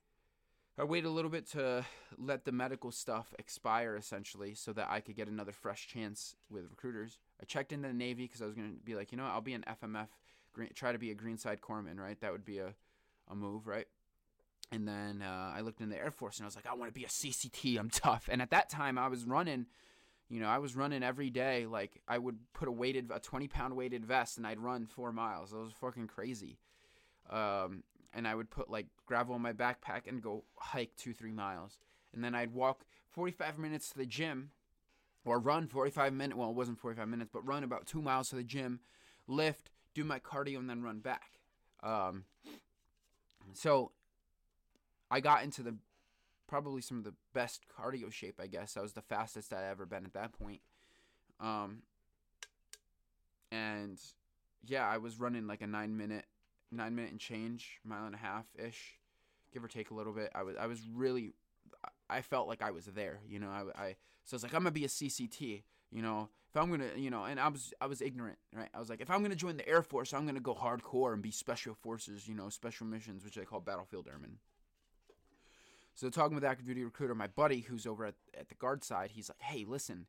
I 0.79 0.85
waited 0.85 1.09
a 1.09 1.11
little 1.11 1.31
bit 1.31 1.47
to 1.51 1.85
let 2.17 2.45
the 2.45 2.53
medical 2.53 2.93
stuff 2.93 3.35
expire 3.39 3.97
essentially 3.97 4.55
so 4.55 4.73
that 4.73 4.89
I 4.91 5.01
could 5.01 5.17
get 5.17 5.29
another 5.29 5.53
fresh 5.53 5.89
chance 5.89 6.37
with 6.51 6.65
recruiters. 6.71 7.19
I 7.41 7.45
checked 7.45 7.73
into 7.73 7.89
the 7.89 7.95
Navy 7.95 8.25
because 8.25 8.43
I 8.43 8.47
was 8.47 8.55
going 8.55 8.71
to 8.71 8.77
be 8.85 8.95
like, 8.95 9.13
you 9.13 9.19
know, 9.19 9.25
I'll 9.25 9.41
be 9.41 9.55
an 9.55 9.65
FMF, 9.83 10.09
try 10.75 10.93
to 10.93 10.99
be 10.99 11.11
a 11.11 11.15
Greenside 11.15 11.61
Corpsman, 11.61 11.99
right? 11.99 12.21
That 12.21 12.33
would 12.33 12.45
be 12.45 12.59
a, 12.59 12.75
a 13.29 13.35
move, 13.35 13.67
right? 13.67 13.87
And 14.71 14.87
then 14.87 15.23
uh, 15.23 15.53
I 15.55 15.63
looked 15.63 15.81
in 15.81 15.89
the 15.89 15.97
Air 15.97 16.11
Force 16.11 16.39
and 16.39 16.45
I 16.45 16.47
was 16.47 16.57
like, 16.57 16.67
I 16.67 16.75
want 16.75 16.93
to 16.93 16.99
be 16.99 17.05
a 17.05 17.09
CCT. 17.09 17.79
I'm 17.79 17.91
tough. 17.91 18.29
And 18.31 18.43
at 18.43 18.51
that 18.51 18.69
time, 18.69 18.99
I 18.99 19.09
was 19.09 19.25
running, 19.25 19.67
you 20.29 20.41
know, 20.41 20.49
I 20.49 20.59
was 20.59 20.77
running 20.77 21.03
every 21.03 21.31
day. 21.31 21.67
Like 21.67 22.03
I 22.07 22.19
would 22.19 22.39
put 22.53 22.69
a 22.69 22.73
weighted, 22.73 23.11
a 23.15 23.19
20 23.19 23.49
pound 23.49 23.77
weighted 23.77 24.05
vest, 24.05 24.37
and 24.37 24.47
I'd 24.47 24.61
run 24.61 24.87
four 24.87 25.13
miles. 25.13 25.53
It 25.53 25.57
was 25.57 25.73
fucking 25.81 26.09
crazy. 26.09 26.59
Um, 27.31 27.83
and 28.13 28.27
I 28.27 28.35
would 28.35 28.51
put 28.51 28.71
like 28.71 28.87
gravel 29.07 29.37
in 29.37 29.43
my 29.43 29.53
backpack 29.53 30.07
and 30.07 30.23
go 30.23 30.45
hike 30.57 30.95
two, 30.97 31.15
three 31.15 31.33
miles. 31.33 31.79
And 32.15 32.23
then 32.23 32.35
I'd 32.35 32.53
walk 32.53 32.85
45 33.11 33.59
minutes 33.59 33.91
to 33.91 33.99
the 33.99 34.07
gym, 34.07 34.51
or 35.25 35.39
run 35.39 35.67
45 35.67 36.13
minutes. 36.13 36.37
Well, 36.37 36.51
it 36.51 36.57
wasn't 36.57 36.79
45 36.79 37.09
minutes, 37.09 37.31
but 37.33 37.47
run 37.47 37.65
about 37.65 37.87
two 37.87 38.03
miles 38.03 38.31
to 38.31 38.37
the 38.37 38.45
gym, 38.45 38.81
lift, 39.27 39.71
do 39.95 40.05
my 40.05 40.19
cardio, 40.19 40.59
and 40.59 40.69
then 40.69 40.83
run 40.83 41.01
back. 41.01 41.41
Um, 41.83 42.25
so 43.53 43.93
I 45.11 45.21
got 45.21 45.43
into 45.45 45.63
the 45.63 45.77
probably 46.49 46.81
some 46.81 46.99
of 46.99 47.05
the 47.05 47.15
best 47.35 47.65
cardio 47.69 48.11
shape, 48.11 48.41
I 48.41 48.47
guess. 48.47 48.77
I 48.77 48.81
was 48.81 48.95
the 48.95 49.03
fastest 49.03 49.53
I'd 49.53 49.69
ever 49.71 49.87
been 49.87 50.05
at 50.05 50.15
that 50.15 50.33
point. 50.33 50.61
Um, 51.41 51.83
and 53.53 54.01
yeah, 54.67 54.89
I 54.89 54.99
was 54.99 55.21
running 55.21 55.47
like 55.47 55.63
a 55.63 55.67
nine 55.67 55.97
minute, 55.97 56.25
nine 56.73 56.95
minute 56.95 57.13
and 57.13 57.21
change, 57.21 57.79
mile 57.85 58.07
and 58.07 58.15
a 58.15 58.19
half 58.19 58.47
ish, 58.59 58.99
give 59.53 59.63
or 59.63 59.69
take 59.69 59.91
a 59.91 59.95
little 59.95 60.13
bit. 60.13 60.31
I 60.35 60.43
was, 60.43 60.57
I 60.57 60.67
was 60.67 60.81
really, 60.93 61.33
I 62.11 62.23
felt 62.23 62.49
like 62.49 62.63
I 62.63 62.71
was 62.71 62.87
there, 62.87 63.21
you 63.29 63.39
know. 63.39 63.51
I, 63.51 63.81
I 63.81 63.97
so 64.25 64.35
I 64.35 64.37
was 64.37 64.43
like, 64.43 64.55
I'm 64.55 64.63
gonna 64.63 64.73
be 64.73 64.85
a 64.85 64.89
CCT, 64.89 65.63
you 65.93 66.03
know. 66.03 66.29
If 66.51 66.57
I'm 66.57 66.71
gonna, 66.71 66.89
you 66.97 67.11
know, 67.11 67.25
and 67.25 67.39
I 67.39 67.49
was, 67.49 67.75
I 67.81 67.87
was 67.87 68.01
ignorant, 68.01 68.39
right? 68.55 68.71
I 68.75 68.79
was 68.79 68.89
like, 68.89 69.03
if 69.03 69.11
I'm 69.11 69.23
gonna 69.23 69.35
join 69.35 69.59
the 69.59 69.69
Air 69.69 69.83
Force, 69.83 70.15
I'm 70.15 70.27
gonna 70.27 70.41
go 70.41 70.55
hardcore 70.55 71.13
and 71.13 71.23
be 71.23 71.31
special 71.31 71.75
forces, 71.75 72.27
you 72.27 72.35
know, 72.35 72.49
special 72.49 72.87
missions, 72.87 73.25
which 73.25 73.35
they 73.35 73.45
call 73.45 73.61
battlefield 73.61 74.09
airmen. 74.11 74.39
So 75.99 76.09
talking 76.11 76.37
with 76.37 76.45
active 76.45 76.65
duty 76.65 76.85
recruiter, 76.85 77.13
my 77.17 77.27
buddy 77.27 77.63
who's 77.63 77.85
over 77.85 78.07
at, 78.07 78.15
at 78.39 78.49
the 78.49 78.55
guard 78.55 78.85
side, 78.85 79.11
he's 79.11 79.29
like, 79.29 79.43
"Hey, 79.43 79.65
listen, 79.67 80.07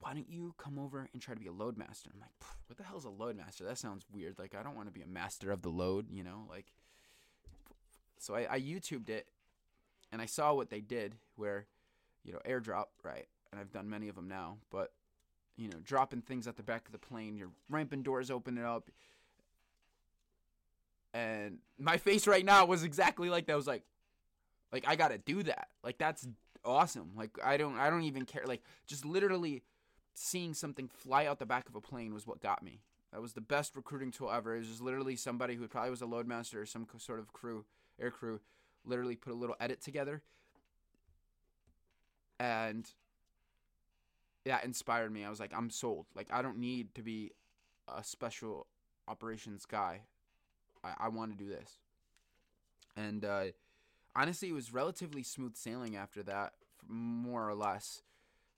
why 0.00 0.12
don't 0.12 0.28
you 0.28 0.54
come 0.58 0.78
over 0.78 1.08
and 1.10 1.22
try 1.22 1.32
to 1.32 1.40
be 1.40 1.46
a 1.46 1.50
loadmaster? 1.50 2.12
I'm 2.12 2.20
like, 2.20 2.28
"What 2.66 2.76
the 2.76 2.82
hell's 2.84 3.06
a 3.06 3.08
loadmaster? 3.08 3.64
That 3.66 3.78
sounds 3.78 4.04
weird. 4.12 4.38
Like 4.38 4.54
I 4.54 4.62
don't 4.62 4.76
want 4.76 4.86
to 4.86 4.92
be 4.92 5.00
a 5.00 5.06
master 5.06 5.50
of 5.50 5.62
the 5.62 5.70
load, 5.70 6.10
you 6.10 6.22
know, 6.22 6.44
like." 6.50 6.66
So 8.18 8.34
I, 8.34 8.46
I 8.56 8.60
YouTubed 8.60 9.08
it, 9.08 9.28
and 10.12 10.20
I 10.20 10.26
saw 10.26 10.52
what 10.52 10.68
they 10.68 10.82
did, 10.82 11.14
where, 11.36 11.64
you 12.22 12.34
know, 12.34 12.40
airdrop, 12.46 12.88
right? 13.02 13.26
And 13.50 13.58
I've 13.58 13.72
done 13.72 13.88
many 13.88 14.10
of 14.10 14.14
them 14.14 14.28
now, 14.28 14.58
but 14.70 14.92
you 15.56 15.68
know, 15.68 15.78
dropping 15.82 16.20
things 16.20 16.46
at 16.46 16.58
the 16.58 16.62
back 16.62 16.84
of 16.84 16.92
the 16.92 16.98
plane, 16.98 17.38
your 17.38 17.48
ramping 17.70 18.02
doors 18.02 18.30
open 18.30 18.58
it 18.58 18.64
up. 18.66 18.90
And 21.14 21.60
my 21.78 21.96
face 21.96 22.26
right 22.26 22.44
now 22.44 22.66
was 22.66 22.82
exactly 22.82 23.30
like 23.30 23.46
that. 23.46 23.54
I 23.54 23.56
was 23.56 23.66
like, 23.66 23.84
like 24.74 24.88
I 24.88 24.96
gotta 24.96 25.18
do 25.18 25.44
that. 25.44 25.68
Like 25.84 25.98
that's 25.98 26.26
awesome. 26.64 27.12
Like 27.16 27.30
I 27.42 27.56
don't 27.56 27.78
I 27.78 27.88
don't 27.88 28.02
even 28.02 28.24
care. 28.26 28.42
Like 28.44 28.62
just 28.88 29.04
literally 29.04 29.62
seeing 30.14 30.52
something 30.52 30.88
fly 30.88 31.26
out 31.26 31.38
the 31.38 31.46
back 31.46 31.68
of 31.68 31.76
a 31.76 31.80
plane 31.80 32.12
was 32.12 32.26
what 32.26 32.42
got 32.42 32.60
me. 32.60 32.80
That 33.12 33.22
was 33.22 33.34
the 33.34 33.40
best 33.40 33.76
recruiting 33.76 34.10
tool 34.10 34.32
ever. 34.32 34.56
It 34.56 34.58
was 34.58 34.68
just 34.68 34.80
literally 34.80 35.14
somebody 35.14 35.54
who 35.54 35.68
probably 35.68 35.90
was 35.90 36.02
a 36.02 36.06
loadmaster 36.06 36.56
or 36.56 36.66
some 36.66 36.88
sort 36.98 37.20
of 37.20 37.32
crew, 37.32 37.64
air 38.00 38.10
crew, 38.10 38.40
literally 38.84 39.14
put 39.14 39.32
a 39.32 39.36
little 39.36 39.54
edit 39.60 39.80
together, 39.80 40.22
and 42.40 42.90
that 44.44 44.64
inspired 44.64 45.12
me. 45.12 45.24
I 45.24 45.30
was 45.30 45.38
like, 45.38 45.52
I'm 45.56 45.70
sold. 45.70 46.06
Like 46.16 46.26
I 46.32 46.42
don't 46.42 46.58
need 46.58 46.96
to 46.96 47.02
be 47.02 47.30
a 47.86 48.02
special 48.02 48.66
operations 49.06 49.66
guy. 49.66 50.00
I, 50.82 50.94
I 50.98 51.08
want 51.10 51.30
to 51.30 51.38
do 51.38 51.48
this. 51.48 51.78
And 52.96 53.24
uh, 53.24 53.44
honestly, 54.16 54.48
it 54.48 54.54
was 54.54 54.72
relatively 54.72 55.22
smooth 55.22 55.56
sailing 55.56 55.96
after 55.96 56.22
that, 56.24 56.52
more 56.88 57.48
or 57.48 57.54
less. 57.54 58.02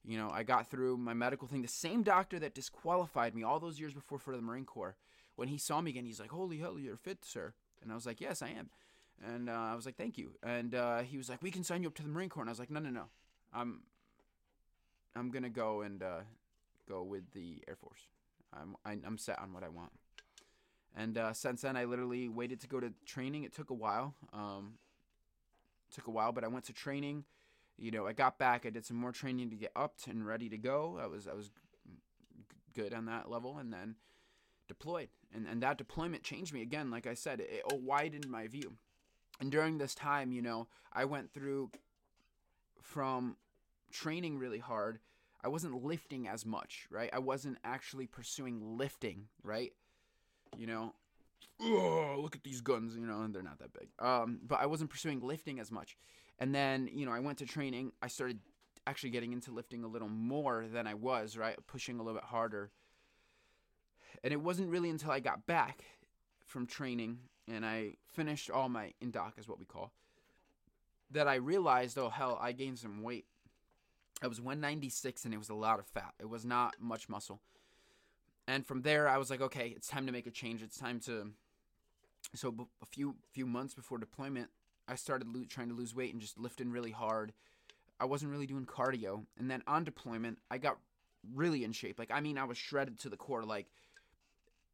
You 0.05 0.19
know, 0.19 0.31
I 0.33 0.45
got 0.45 0.71
through 0.71 0.99
my 0.99 1.15
medical 1.15 1.49
thing. 1.49 1.63
The 1.63 1.69
same 1.69 2.03
doctor 2.03 2.39
that 2.39 2.55
disqualified 2.55 3.35
me 3.35 3.43
all 3.43 3.59
those 3.59 3.81
years 3.81 3.93
before 3.93 4.19
for 4.19 4.37
the 4.37 4.43
Marine 4.43 4.65
Corps, 4.65 4.97
when 5.35 5.49
he 5.49 5.59
saw 5.59 5.81
me 5.81 5.91
again, 5.91 6.05
he's 6.05 6.21
like, 6.21 6.31
"Holy 6.31 6.59
hell, 6.59 6.79
you're 6.79 6.97
fit, 6.97 7.25
sir!" 7.25 7.55
And 7.83 7.91
I 7.91 7.95
was 7.95 8.07
like, 8.07 8.21
"Yes, 8.21 8.41
I 8.41 8.51
am." 8.51 8.71
And 9.25 9.49
uh, 9.49 9.53
I 9.53 9.75
was 9.75 9.85
like, 9.85 9.97
"Thank 9.97 10.17
you." 10.17 10.33
And 10.43 10.75
uh, 10.75 11.01
he 11.01 11.17
was 11.17 11.29
like, 11.29 11.43
"We 11.43 11.51
can 11.51 11.65
sign 11.65 11.83
you 11.83 11.89
up 11.89 11.95
to 11.97 12.03
the 12.03 12.09
Marine 12.09 12.29
Corps." 12.29 12.43
And 12.43 12.51
I 12.51 12.53
was 12.53 12.61
like, 12.61 12.71
"No, 12.71 12.81
no, 12.81 12.91
no, 12.91 13.05
I'm, 13.53 13.81
I'm 15.17 15.31
gonna 15.31 15.51
go 15.51 15.83
and 15.83 16.03
uh, 16.03 16.21
go 16.89 17.03
with 17.03 17.33
the 17.33 17.63
Air 17.67 17.77
Force. 17.77 18.01
I'm, 18.53 18.77
I, 18.85 18.93
am 19.05 19.19
set 19.19 19.39
on 19.41 19.53
what 19.53 19.65
I 19.65 19.69
want." 19.69 19.91
And 20.97 21.19
uh, 21.19 21.33
since 21.33 21.63
then, 21.63 21.77
I 21.77 21.85
literally 21.85 22.29
waited 22.29 22.61
to 22.61 22.69
go 22.69 22.79
to 22.79 22.93
training. 23.05 23.43
It 23.43 23.53
took 23.53 23.71
a 23.71 23.75
while. 23.75 24.15
Um, 24.33 24.75
took 25.95 26.07
a 26.07 26.11
while, 26.11 26.33
but 26.33 26.45
I 26.45 26.49
went 26.49 26.65
to 26.67 26.73
training. 26.73 27.25
You 27.79 27.91
know, 27.91 28.07
I 28.07 28.13
got 28.13 28.39
back. 28.39 28.65
I 28.65 28.71
did 28.71 28.87
some 28.87 28.97
more 28.97 29.13
training 29.13 29.51
to 29.51 29.57
get 29.57 29.73
up 29.77 29.95
and 30.09 30.27
ready 30.27 30.49
to 30.49 30.59
go. 30.59 30.99
I 31.03 31.07
was 31.07 31.29
I 31.29 31.35
was 31.35 31.51
good 32.75 32.95
on 32.95 33.07
that 33.07 33.31
level, 33.31 33.59
and 33.59 33.73
then 33.73 33.97
deployed. 34.69 35.09
And 35.35 35.47
and 35.47 35.63
that 35.63 35.79
deployment 35.79 36.23
changed 36.23 36.53
me 36.53 36.63
again. 36.63 36.91
Like 36.91 37.07
I 37.07 37.15
said, 37.15 37.41
it, 37.41 37.65
it 37.71 37.81
widened 37.81 38.29
my 38.29 38.47
view. 38.47 38.75
And 39.41 39.51
during 39.51 39.79
this 39.79 39.95
time, 39.95 40.33
you 40.33 40.41
know, 40.41 40.69
I 40.93 41.05
went 41.05 41.33
through 41.33 41.71
from 42.81 43.37
training 43.91 44.39
really 44.39 44.59
hard. 44.59 44.99
I 45.45 45.49
wasn't 45.49 45.85
lifting 45.85 46.27
as 46.27 46.47
much, 46.47 46.87
right? 46.91 47.11
I 47.13 47.19
wasn't 47.19 47.59
actually 47.63 48.07
pursuing 48.07 48.79
lifting, 48.79 49.29
right? 49.43 49.73
You 50.57 50.67
know, 50.67 50.95
oh, 51.61 52.19
look 52.21 52.37
at 52.37 52.45
these 52.45 52.61
guns, 52.61 52.97
you 52.97 53.07
know, 53.07 53.23
and 53.23 53.35
they're 53.35 53.43
not 53.43 53.59
that 53.59 53.73
big. 53.73 53.89
Um, 53.99 54.41
but 54.47 54.61
I 54.61 54.67
wasn't 54.67 54.91
pursuing 54.91 55.21
lifting 55.21 55.59
as 55.59 55.71
much. 55.71 55.97
And 56.39 56.55
then, 56.55 56.89
you 56.93 57.07
know, 57.07 57.13
I 57.13 57.21
went 57.21 57.39
to 57.39 57.47
training. 57.47 57.93
I 58.03 58.09
started 58.09 58.41
actually 58.87 59.11
getting 59.11 59.33
into 59.33 59.51
lifting 59.51 59.85
a 59.85 59.89
little 59.89 60.09
more 60.09 60.67
than 60.71 60.87
I 60.87 60.95
was, 60.95 61.37
right? 61.37 61.57
Pushing 61.67 61.99
a 61.99 62.03
little 62.03 62.21
bit 62.21 62.29
harder. 62.29 62.71
And 64.23 64.33
it 64.33 64.41
wasn't 64.41 64.71
really 64.71 64.91
until 64.91 65.11
I 65.11 65.21
got 65.21 65.47
back 65.47 65.85
from 66.47 66.67
training 66.67 67.19
and 67.49 67.65
I 67.65 67.95
finished 68.13 68.51
all 68.51 68.69
my 68.69 68.93
indoc, 69.03 69.39
is 69.39 69.49
what 69.49 69.59
we 69.59 69.65
call, 69.65 69.93
that 71.11 71.29
I 71.29 71.37
realized, 71.37 71.97
oh, 71.99 72.11
hell, 72.11 72.39
I 72.41 72.53
gained 72.53 72.79
some 72.79 73.03
weight. 73.03 73.27
I 74.23 74.27
was 74.27 74.41
196 74.41 75.25
and 75.25 75.35
it 75.35 75.39
was 75.39 75.51
a 75.51 75.55
lot 75.55 75.79
of 75.79 75.87
fat. 75.87 76.15
It 76.19 76.29
was 76.29 76.45
not 76.45 76.75
much 76.81 77.09
muscle 77.09 77.41
and 78.47 78.67
from 78.67 78.83
there 78.83 79.09
I 79.09 79.19
was 79.19 79.31
like, 79.31 79.41
okay, 79.41 79.73
it's 79.77 79.89
time 79.89 80.07
to 80.07 80.13
make 80.13 80.27
a 80.27 80.31
change. 80.31 80.63
It's 80.63 80.79
time 80.79 81.01
to. 81.01 81.33
So 82.35 82.69
a 82.83 82.87
few 82.87 83.17
few 83.33 83.47
months 83.47 83.75
before 83.75 83.99
deployment, 83.99 84.51
I 84.89 84.95
started 84.97 85.29
lo- 85.29 85.45
trying 85.49 85.69
to 85.69 85.75
lose 85.75 85.95
weight 85.95 86.13
and 86.13 86.21
just 86.21 86.39
lifting 86.39 86.71
really 86.71 86.91
hard. 86.91 87.33
I 87.99 88.05
wasn't 88.05 88.31
really 88.31 88.47
doing 88.47 88.67
cardio. 88.67 89.25
And 89.39 89.51
then 89.51 89.63
on 89.67 89.85
deployment, 89.85 90.39
I 90.51 90.59
got 90.59 90.79
really 91.35 91.65
in 91.65 91.73
shape. 91.73 91.99
Like, 91.99 92.11
I 92.11 92.21
mean, 92.21 92.39
I 92.39 92.45
was 92.45 92.59
shredded 92.59 92.99
to 93.01 93.09
the 93.09 93.17
core. 93.17 93.45
Like, 93.45 93.67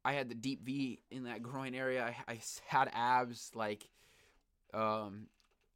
I 0.03 0.13
had 0.13 0.29
the 0.29 0.35
deep 0.35 0.65
V 0.65 0.99
in 1.09 1.23
that 1.23 1.41
groin 1.41 1.73
area. 1.73 2.13
I, 2.27 2.33
I 2.33 2.39
had 2.67 2.89
abs. 2.93 3.51
Like, 3.55 3.87
um, 4.73 5.27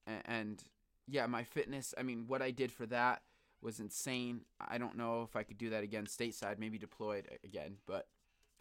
and, 0.06 0.22
and 0.26 0.64
yeah, 1.08 1.26
my 1.28 1.44
fitness. 1.44 1.94
I 1.98 2.04
mean, 2.04 2.26
what 2.28 2.42
I 2.42 2.52
did 2.52 2.72
for 2.72 2.86
that 2.88 3.22
was 3.62 3.80
insane. 3.80 4.42
I 4.60 4.78
don't 4.78 4.98
know 4.98 5.24
if 5.24 5.36
I 5.36 5.44
could 5.44 5.58
do 5.58 5.70
that 5.72 5.84
again 5.84 6.06
stateside, 6.06 6.60
maybe 6.60 6.78
deployed 6.78 7.28
again, 7.44 7.78
but 7.86 8.08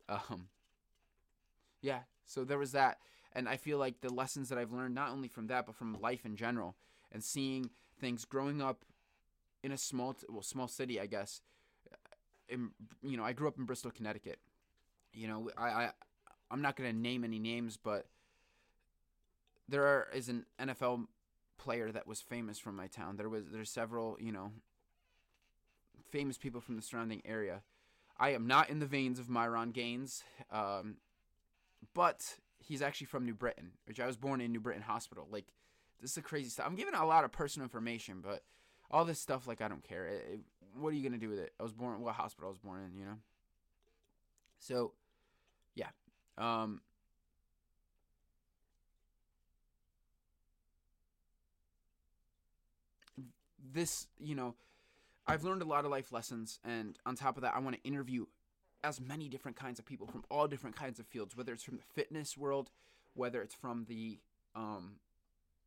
um, 0.09 0.49
yeah. 1.81 2.00
So 2.25 2.45
there 2.45 2.59
was 2.59 2.73
that, 2.73 2.99
and 3.33 3.49
I 3.49 3.57
feel 3.57 3.79
like 3.79 4.00
the 4.00 4.12
lessons 4.12 4.49
that 4.49 4.59
I've 4.59 4.73
learned 4.73 4.95
not 4.95 5.11
only 5.11 5.29
from 5.29 5.47
that 5.49 5.67
but 5.67 5.75
from 5.75 6.00
life 6.00 6.25
in 6.25 6.37
general, 6.37 6.76
and 7.12 7.23
seeing 7.23 7.71
things 8.00 8.25
growing 8.25 8.61
up 8.61 8.85
in 9.62 9.73
a 9.73 9.79
small, 9.79 10.17
well, 10.29 10.43
small 10.43 10.69
city, 10.69 11.00
I 11.00 11.07
guess. 11.07 11.41
In, 12.49 12.71
you 13.03 13.17
know, 13.17 13.25
I 13.25 13.33
grew 13.33 13.49
up 13.49 13.59
in 13.59 13.65
Bristol, 13.65 13.91
Connecticut. 13.91 14.38
You 15.12 15.29
know, 15.29 15.50
I, 15.57 15.65
I 15.65 15.91
I'm 16.50 16.62
not 16.62 16.76
gonna 16.76 16.93
name 16.93 17.25
any 17.25 17.38
names, 17.38 17.76
but 17.76 18.07
there 19.69 19.85
are, 19.85 20.09
is 20.15 20.29
an 20.29 20.47
NFL 20.61 21.07
player 21.59 21.91
that 21.91 22.07
was 22.07 22.21
famous 22.21 22.59
from 22.59 22.76
my 22.76 22.87
town. 22.87 23.17
There 23.17 23.29
was 23.29 23.45
there's 23.50 23.71
several, 23.71 24.17
you 24.21 24.33
know, 24.33 24.53
famous 26.10 26.38
people 26.38 26.60
from 26.60 26.76
the 26.76 26.82
surrounding 26.82 27.22
area. 27.25 27.62
I 28.18 28.30
am 28.30 28.46
not 28.46 28.70
in 28.70 28.78
the 28.78 28.86
veins 28.86 29.18
of 29.18 29.28
Myron 29.28 29.72
Gaines, 29.72 30.22
um, 30.50 30.96
but 31.94 32.38
he's 32.58 32.82
actually 32.82 33.08
from 33.08 33.25
New 33.25 33.34
Britain, 33.34 33.72
which 33.86 34.00
I 34.00 34.06
was 34.06 34.16
born 34.16 34.40
in 34.40 34.52
New 34.52 34.60
Britain 34.60 34.82
Hospital. 34.82 35.26
Like, 35.30 35.46
this 36.00 36.16
is 36.16 36.22
crazy 36.22 36.48
stuff. 36.48 36.66
I'm 36.66 36.76
giving 36.76 36.94
a 36.94 37.04
lot 37.04 37.25
of 37.25 37.32
personal 37.32 37.64
information, 37.64 38.20
but 38.22 38.42
all 38.90 39.04
this 39.04 39.20
stuff, 39.20 39.46
like, 39.46 39.60
I 39.60 39.68
don't 39.68 39.86
care. 39.86 40.06
It, 40.06 40.26
it, 40.32 40.40
what 40.78 40.90
are 40.90 40.96
you 40.96 41.02
gonna 41.02 41.18
do 41.18 41.28
with 41.28 41.38
it? 41.38 41.52
I 41.60 41.62
was 41.62 41.72
born 41.72 42.00
what 42.00 42.14
hospital 42.14 42.48
I 42.48 42.50
was 42.50 42.58
born 42.58 42.82
in, 42.82 42.98
you 42.98 43.04
know. 43.04 43.18
So, 44.58 44.92
yeah. 45.75 45.88
Um, 46.38 46.80
this, 53.72 54.06
you 54.18 54.34
know, 54.34 54.54
I've 55.28 55.42
learned 55.42 55.62
a 55.62 55.66
lot 55.66 55.85
of 55.85 55.90
life 55.90 56.12
lessons, 56.12 56.61
and 56.64 56.97
on 57.04 57.16
top 57.16 57.37
of 57.37 57.42
that, 57.42 57.54
I 57.54 57.59
want 57.59 57.76
to 57.76 57.83
interview 57.83 58.26
as 58.85 59.00
many 59.00 59.28
different 59.28 59.56
kinds 59.56 59.78
of 59.78 59.85
people 59.85 60.06
from 60.06 60.25
all 60.30 60.47
different 60.47 60.76
kinds 60.76 61.00
of 61.00 61.06
fields, 61.06 61.37
whether 61.37 61.52
it's 61.52 61.64
from 61.64 61.76
the 61.76 61.83
fitness 61.95 62.37
world, 62.37 62.71
whether 63.14 63.42
it's 63.42 63.54
from 63.54 63.87
the, 63.88 64.21
um, 64.54 64.92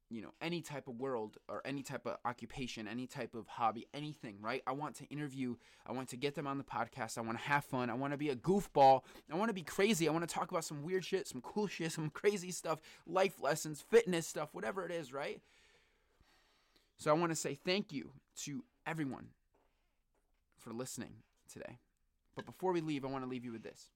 you 0.09 0.21
know, 0.21 0.31
any 0.41 0.61
type 0.61 0.87
of 0.87 0.97
world 0.97 1.37
or 1.49 1.61
any 1.65 1.83
type 1.83 2.05
of 2.05 2.15
occupation, 2.23 2.87
any 2.87 3.05
type 3.05 3.35
of 3.35 3.47
hobby, 3.47 3.85
anything, 3.93 4.37
right? 4.39 4.63
I 4.65 4.71
want 4.71 4.95
to 4.97 5.05
interview, 5.07 5.55
I 5.85 5.91
want 5.91 6.07
to 6.09 6.17
get 6.17 6.35
them 6.35 6.47
on 6.47 6.57
the 6.57 6.63
podcast, 6.63 7.17
I 7.17 7.21
want 7.21 7.37
to 7.37 7.43
have 7.43 7.65
fun, 7.65 7.89
I 7.89 7.95
want 7.95 8.13
to 8.13 8.17
be 8.17 8.29
a 8.29 8.35
goofball, 8.37 9.01
I 9.29 9.35
want 9.35 9.49
to 9.49 9.53
be 9.53 9.63
crazy, 9.63 10.07
I 10.07 10.11
want 10.13 10.27
to 10.27 10.33
talk 10.33 10.51
about 10.51 10.63
some 10.63 10.83
weird 10.83 11.03
shit, 11.03 11.27
some 11.27 11.41
cool 11.41 11.67
shit, 11.67 11.91
some 11.91 12.09
crazy 12.09 12.51
stuff, 12.51 12.79
life 13.05 13.41
lessons, 13.41 13.81
fitness 13.81 14.25
stuff, 14.25 14.53
whatever 14.53 14.85
it 14.85 14.91
is, 14.91 15.11
right? 15.11 15.41
So 16.97 17.11
I 17.11 17.13
want 17.13 17.31
to 17.33 17.35
say 17.35 17.55
thank 17.65 17.91
you 17.91 18.11
to 18.43 18.63
everyone 18.85 19.27
for 20.59 20.71
listening 20.71 21.13
today. 21.51 21.79
But 22.35 22.45
before 22.45 22.71
we 22.71 22.81
leave, 22.81 23.03
I 23.03 23.07
want 23.07 23.23
to 23.23 23.29
leave 23.29 23.45
you 23.45 23.51
with 23.51 23.63
this. 23.63 23.89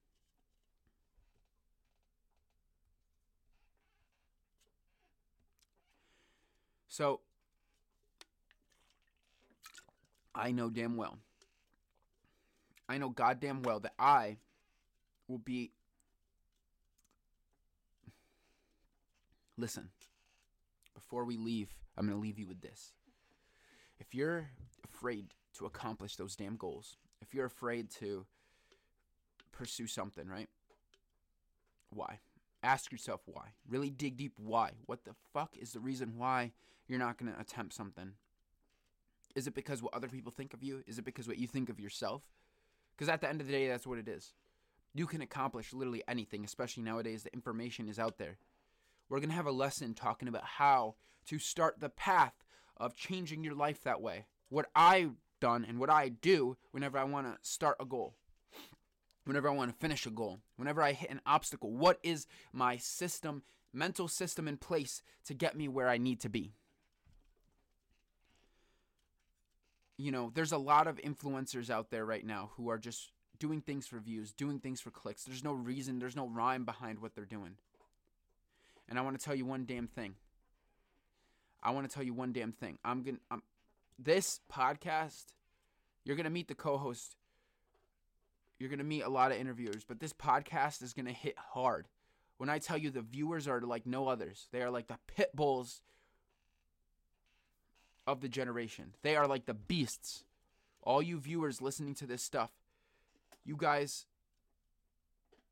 So, 6.88 7.22
I 10.36 10.52
know 10.52 10.70
damn 10.70 10.96
well, 10.96 11.18
I 12.88 12.98
know 13.00 13.10
goddamn 13.10 13.64
well 13.64 13.80
that 13.80 13.94
I 13.98 14.38
will 15.28 15.40
be. 15.40 15.72
Listen, 19.58 19.90
before 20.94 21.26
we 21.26 21.38
leave, 21.38 21.74
I'm 21.98 22.06
going 22.06 22.18
to 22.18 22.22
leave 22.22 22.38
you 22.38 22.48
with 22.48 22.62
this. 22.62 22.94
If 24.00 24.14
you're 24.14 24.50
afraid 24.84 25.34
to 25.58 25.66
accomplish 25.66 26.16
those 26.16 26.36
damn 26.36 26.56
goals, 26.56 26.98
if 27.22 27.34
you're 27.34 27.46
afraid 27.46 27.90
to 28.00 28.26
pursue 29.52 29.88
something, 29.88 30.28
right? 30.28 30.50
Why? 31.92 32.20
Ask 32.64 32.92
yourself 32.92 33.22
why. 33.26 33.54
Really 33.68 33.90
dig 33.90 34.18
deep 34.18 34.34
why. 34.38 34.72
What 34.86 35.04
the 35.04 35.14
fuck 35.34 35.56
is 35.58 35.74
the 35.74 35.80
reason 35.80 36.18
why 36.18 36.54
you're 36.88 37.00
not 37.00 37.18
going 37.18 37.32
to 37.32 37.40
attempt 37.40 37.74
something? 37.74 38.14
Is 39.36 39.48
it 39.48 39.56
because 39.56 39.82
what 39.82 39.94
other 39.94 40.08
people 40.08 40.32
think 40.32 40.54
of 40.54 40.64
you? 40.64 40.84
Is 40.88 40.98
it 40.98 41.06
because 41.06 41.28
what 41.28 41.38
you 41.38 41.48
think 41.48 41.70
of 41.70 41.80
yourself? 41.80 42.24
Because 42.96 43.10
at 43.10 43.22
the 43.22 43.30
end 43.30 43.42
of 43.42 43.48
the 43.48 43.54
day, 43.54 43.68
that's 43.68 43.88
what 43.88 43.98
it 43.98 44.08
is. 44.08 44.34
You 44.94 45.08
can 45.08 45.22
accomplish 45.22 45.74
literally 45.74 46.04
anything, 46.08 46.46
especially 46.46 46.84
nowadays. 46.84 47.24
The 47.24 47.34
information 47.34 47.90
is 47.90 47.98
out 47.98 48.18
there. 48.18 48.38
We're 49.10 49.20
going 49.20 49.30
to 49.30 49.36
have 49.36 49.48
a 49.48 49.52
lesson 49.52 49.94
talking 49.94 50.28
about 50.28 50.46
how 50.46 50.96
to 51.28 51.40
start 51.40 51.80
the 51.80 51.90
path 51.90 52.34
of 52.78 52.96
changing 52.96 53.44
your 53.44 53.56
life 53.56 53.84
that 53.84 54.02
way. 54.02 54.26
What 54.50 54.68
I've 54.76 55.16
done 55.44 55.66
and 55.68 55.78
what 55.78 55.90
I 55.90 56.08
do 56.08 56.56
whenever 56.72 56.98
I 56.98 57.04
want 57.04 57.28
to 57.28 57.38
start 57.42 57.76
a 57.82 57.86
goal, 57.86 58.16
whenever 59.26 59.50
I 59.50 59.52
want 59.52 59.72
to 59.72 59.78
finish 59.78 60.06
a 60.06 60.10
goal, 60.10 60.40
whenever 60.56 60.82
I 60.82 60.94
hit 60.94 61.10
an 61.10 61.20
obstacle. 61.26 61.74
What 61.74 62.00
is 62.02 62.28
my 62.54 62.78
system, 62.78 63.44
mental 63.74 64.08
system 64.08 64.48
in 64.48 64.56
place 64.56 65.04
to 65.26 65.34
get 65.34 65.58
me 65.58 65.68
where 65.68 65.90
I 65.90 65.98
need 65.98 66.22
to 66.22 66.30
be? 66.30 66.54
You 69.98 70.14
know, 70.14 70.32
there's 70.34 70.54
a 70.54 70.58
lot 70.58 70.88
of 70.88 70.96
influencers 71.02 71.70
out 71.70 71.92
there 71.92 72.06
right 72.06 72.26
now 72.26 72.52
who 72.56 72.70
are 72.70 72.78
just 72.78 73.12
doing 73.38 73.60
things 73.60 73.86
for 73.86 74.00
views, 74.00 74.32
doing 74.32 74.60
things 74.60 74.80
for 74.80 74.92
clicks. 74.92 75.26
There's 75.26 75.44
no 75.44 75.52
reason, 75.52 76.00
there's 76.00 76.16
no 76.16 76.30
rhyme 76.30 76.64
behind 76.64 77.00
what 77.00 77.16
they're 77.16 77.26
doing. 77.26 77.58
And 78.88 78.98
I 78.98 79.02
want 79.02 79.20
to 79.20 79.26
tell 79.26 79.36
you 79.36 79.46
one 79.46 79.66
damn 79.66 79.88
thing. 79.88 80.16
I 81.62 81.72
want 81.72 81.90
to 81.90 81.94
tell 81.94 82.04
you 82.04 82.14
one 82.14 82.32
damn 82.32 82.54
thing. 82.54 82.80
I'm 82.86 83.04
going 83.04 83.18
to 83.18 83.42
this 84.00 84.40
podcast, 84.52 85.26
you're 86.04 86.16
going 86.16 86.26
to 86.26 86.30
meet 86.30 86.48
the 86.48 86.56
co-host. 86.56 87.16
You're 88.60 88.70
going 88.70 88.80
to 88.80 88.86
meet 88.86 89.02
a 89.02 89.10
lot 89.10 89.32
of 89.32 89.38
interviewers, 89.38 89.84
but 89.88 90.00
this 90.00 90.14
podcast 90.14 90.82
is 90.82 90.94
going 90.94 91.06
to 91.06 91.12
hit 91.12 91.36
hard. 91.38 91.88
When 92.38 92.50
I 92.50 92.60
tell 92.60 92.78
you 92.78 92.90
the 92.90 93.02
viewers 93.02 93.48
are 93.48 93.62
like 93.62 93.86
no 93.86 94.08
others. 94.08 94.48
They 94.52 94.62
are 94.62 94.72
like 94.72 94.88
the 94.88 94.98
pit 95.08 95.32
bulls 95.36 95.82
of 98.06 98.22
the 98.22 98.30
generation. 98.30 98.96
They 99.02 99.16
are 99.16 99.28
like 99.28 99.46
the 99.46 99.54
beasts. 99.54 100.24
All 100.82 101.02
you 101.02 101.20
viewers 101.20 101.62
listening 101.62 101.96
to 101.96 102.06
this 102.06 102.22
stuff, 102.22 102.52
you 103.46 103.56
guys 103.58 104.06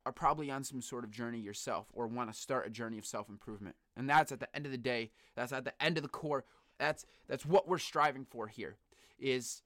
are 0.05 0.11
probably 0.11 0.49
on 0.49 0.63
some 0.63 0.81
sort 0.81 1.03
of 1.03 1.11
journey 1.11 1.39
yourself 1.39 1.87
or 1.93 2.07
want 2.07 2.33
to 2.33 2.37
start 2.37 2.67
a 2.67 2.69
journey 2.69 2.97
of 2.97 3.05
self-improvement. 3.05 3.75
And 3.95 4.09
that's 4.09 4.31
at 4.31 4.39
the 4.39 4.53
end 4.55 4.65
of 4.65 4.71
the 4.71 4.77
day, 4.77 5.11
that's 5.35 5.53
at 5.53 5.63
the 5.63 5.81
end 5.81 5.97
of 5.97 6.03
the 6.03 6.09
core. 6.09 6.43
That's 6.81 7.05
that's 7.27 7.45
what 7.45 7.67
we're 7.67 7.77
striving 7.77 8.25
for 8.25 8.47
here 8.47 8.75
is 9.19 9.61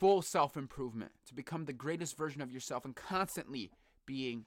full 0.00 0.20
self-improvement 0.20 1.12
to 1.28 1.32
become 1.32 1.64
the 1.64 1.72
greatest 1.72 2.18
version 2.18 2.42
of 2.42 2.50
yourself 2.50 2.84
and 2.84 2.96
constantly 2.96 3.70
being 4.04 4.46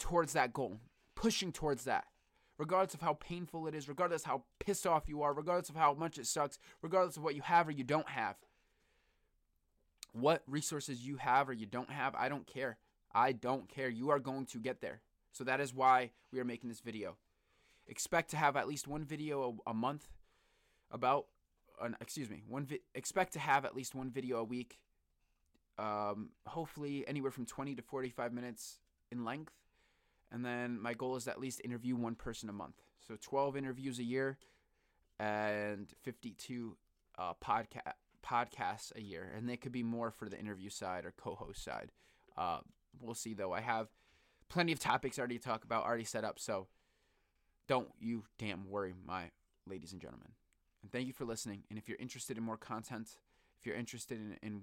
towards 0.00 0.32
that 0.32 0.52
goal, 0.52 0.80
pushing 1.14 1.52
towards 1.52 1.84
that. 1.84 2.06
Regardless 2.58 2.94
of 2.94 3.02
how 3.02 3.14
painful 3.14 3.68
it 3.68 3.74
is, 3.76 3.88
regardless 3.88 4.24
how 4.24 4.42
pissed 4.58 4.84
off 4.84 5.08
you 5.08 5.22
are, 5.22 5.32
regardless 5.32 5.68
of 5.68 5.76
how 5.76 5.94
much 5.94 6.18
it 6.18 6.26
sucks, 6.26 6.58
regardless 6.82 7.16
of 7.16 7.22
what 7.22 7.36
you 7.36 7.42
have 7.42 7.68
or 7.68 7.70
you 7.70 7.84
don't 7.84 8.08
have. 8.08 8.34
What 10.10 10.42
resources 10.48 11.06
you 11.06 11.18
have 11.18 11.48
or 11.48 11.52
you 11.52 11.66
don't 11.66 11.90
have, 11.90 12.16
I 12.16 12.28
don't 12.28 12.48
care. 12.48 12.78
I 13.14 13.30
don't 13.30 13.68
care. 13.68 13.88
You 13.88 14.10
are 14.10 14.18
going 14.18 14.46
to 14.46 14.58
get 14.58 14.80
there. 14.80 15.02
So 15.30 15.44
that 15.44 15.60
is 15.60 15.72
why 15.72 16.10
we 16.32 16.40
are 16.40 16.44
making 16.44 16.68
this 16.68 16.80
video. 16.80 17.16
Expect 17.88 18.30
to 18.30 18.36
have 18.36 18.56
at 18.56 18.68
least 18.68 18.86
one 18.86 19.04
video 19.04 19.58
a, 19.66 19.70
a 19.70 19.74
month 19.74 20.08
about, 20.90 21.26
uh, 21.80 21.88
excuse 22.00 22.28
me, 22.28 22.42
one 22.46 22.66
vi- 22.66 22.80
expect 22.94 23.32
to 23.34 23.38
have 23.38 23.64
at 23.64 23.74
least 23.74 23.94
one 23.94 24.10
video 24.10 24.38
a 24.38 24.44
week. 24.44 24.78
Um, 25.78 26.30
hopefully 26.46 27.04
anywhere 27.06 27.30
from 27.30 27.46
20 27.46 27.76
to 27.76 27.82
45 27.82 28.32
minutes 28.32 28.78
in 29.10 29.24
length. 29.24 29.52
And 30.30 30.44
then 30.44 30.80
my 30.80 30.92
goal 30.92 31.16
is 31.16 31.28
at 31.28 31.40
least 31.40 31.60
interview 31.64 31.96
one 31.96 32.14
person 32.14 32.48
a 32.48 32.52
month. 32.52 32.82
So 33.06 33.16
12 33.20 33.56
interviews 33.56 33.98
a 33.98 34.04
year 34.04 34.38
and 35.18 35.88
52 36.02 36.76
uh, 37.18 37.32
podcast 37.42 37.92
podcasts 38.24 38.94
a 38.96 39.00
year, 39.00 39.30
and 39.34 39.48
they 39.48 39.56
could 39.56 39.72
be 39.72 39.82
more 39.82 40.10
for 40.10 40.28
the 40.28 40.38
interview 40.38 40.68
side 40.68 41.04
or 41.04 41.14
co-host 41.16 41.64
side. 41.64 41.92
Uh, 42.36 42.58
we'll 43.00 43.14
see 43.14 43.32
though. 43.32 43.52
I 43.52 43.60
have 43.60 43.88
plenty 44.48 44.72
of 44.72 44.78
topics 44.78 45.18
already 45.18 45.38
to 45.38 45.44
talk 45.44 45.64
about, 45.64 45.84
already 45.84 46.04
set 46.04 46.24
up. 46.24 46.38
So 46.38 46.66
don't 47.68 47.88
you 48.00 48.24
damn 48.38 48.68
worry, 48.68 48.94
my 49.06 49.30
ladies 49.66 49.92
and 49.92 50.00
gentlemen. 50.00 50.32
And 50.82 50.90
thank 50.90 51.06
you 51.06 51.12
for 51.12 51.24
listening. 51.24 51.62
And 51.70 51.78
if 51.78 51.88
you're 51.88 51.98
interested 51.98 52.36
in 52.36 52.42
more 52.42 52.56
content, 52.56 53.16
if 53.58 53.66
you're 53.66 53.76
interested 53.76 54.18
in, 54.18 54.36
in 54.42 54.62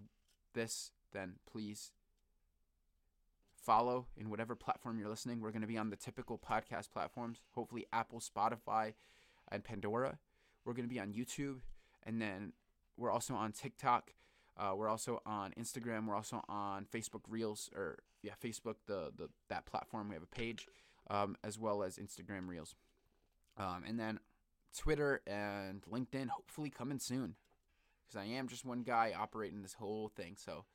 this, 0.54 0.92
then 1.14 1.36
please 1.50 1.92
follow 3.56 4.08
in 4.18 4.30
whatever 4.30 4.56
platform 4.56 5.00
you're 5.00 5.10
listening. 5.10 5.40
We're 5.40 5.52
going 5.52 5.62
to 5.62 5.68
be 5.68 5.78
on 5.78 5.90
the 5.90 5.96
typical 5.96 6.38
podcast 6.38 6.92
platforms, 6.92 7.42
hopefully 7.52 7.86
Apple, 7.94 8.20
Spotify, 8.20 8.94
and 9.52 9.64
Pandora. 9.64 10.20
We're 10.64 10.74
going 10.74 10.88
to 10.88 10.94
be 10.94 11.00
on 11.00 11.14
YouTube 11.14 11.62
And 12.06 12.22
then 12.22 12.54
we're 12.98 13.12
also 13.12 13.34
on 13.34 13.52
TikTok. 13.52 14.14
Uh, 14.58 14.74
we're 14.76 14.88
also 14.88 15.22
on 15.26 15.52
Instagram. 15.60 16.08
We're 16.08 16.16
also 16.16 16.44
on 16.48 16.86
Facebook 16.86 17.22
Reels, 17.28 17.70
or 17.76 17.98
yeah, 18.22 18.34
Facebook, 18.42 18.76
the 18.86 19.12
the 19.16 19.30
that 19.50 19.66
platform. 19.66 20.08
We 20.08 20.16
have 20.16 20.24
a 20.24 20.28
page, 20.28 20.68
um, 21.10 21.36
as 21.44 21.60
well 21.60 21.84
as 21.84 21.98
Instagram 21.98 22.48
Reels, 22.48 22.76
um, 23.58 23.84
and 23.88 24.00
then 24.00 24.20
Twitter 24.78 25.22
and 25.26 25.82
LinkedIn. 25.92 26.28
Hopefully 26.30 26.70
coming 26.70 27.00
soon, 27.00 27.36
because 28.06 28.22
I 28.22 28.26
am 28.26 28.48
just 28.48 28.66
one 28.66 28.84
guy 28.84 29.14
operating 29.18 29.62
this 29.62 29.74
whole 29.74 30.10
thing. 30.16 30.36
So, 30.38 30.66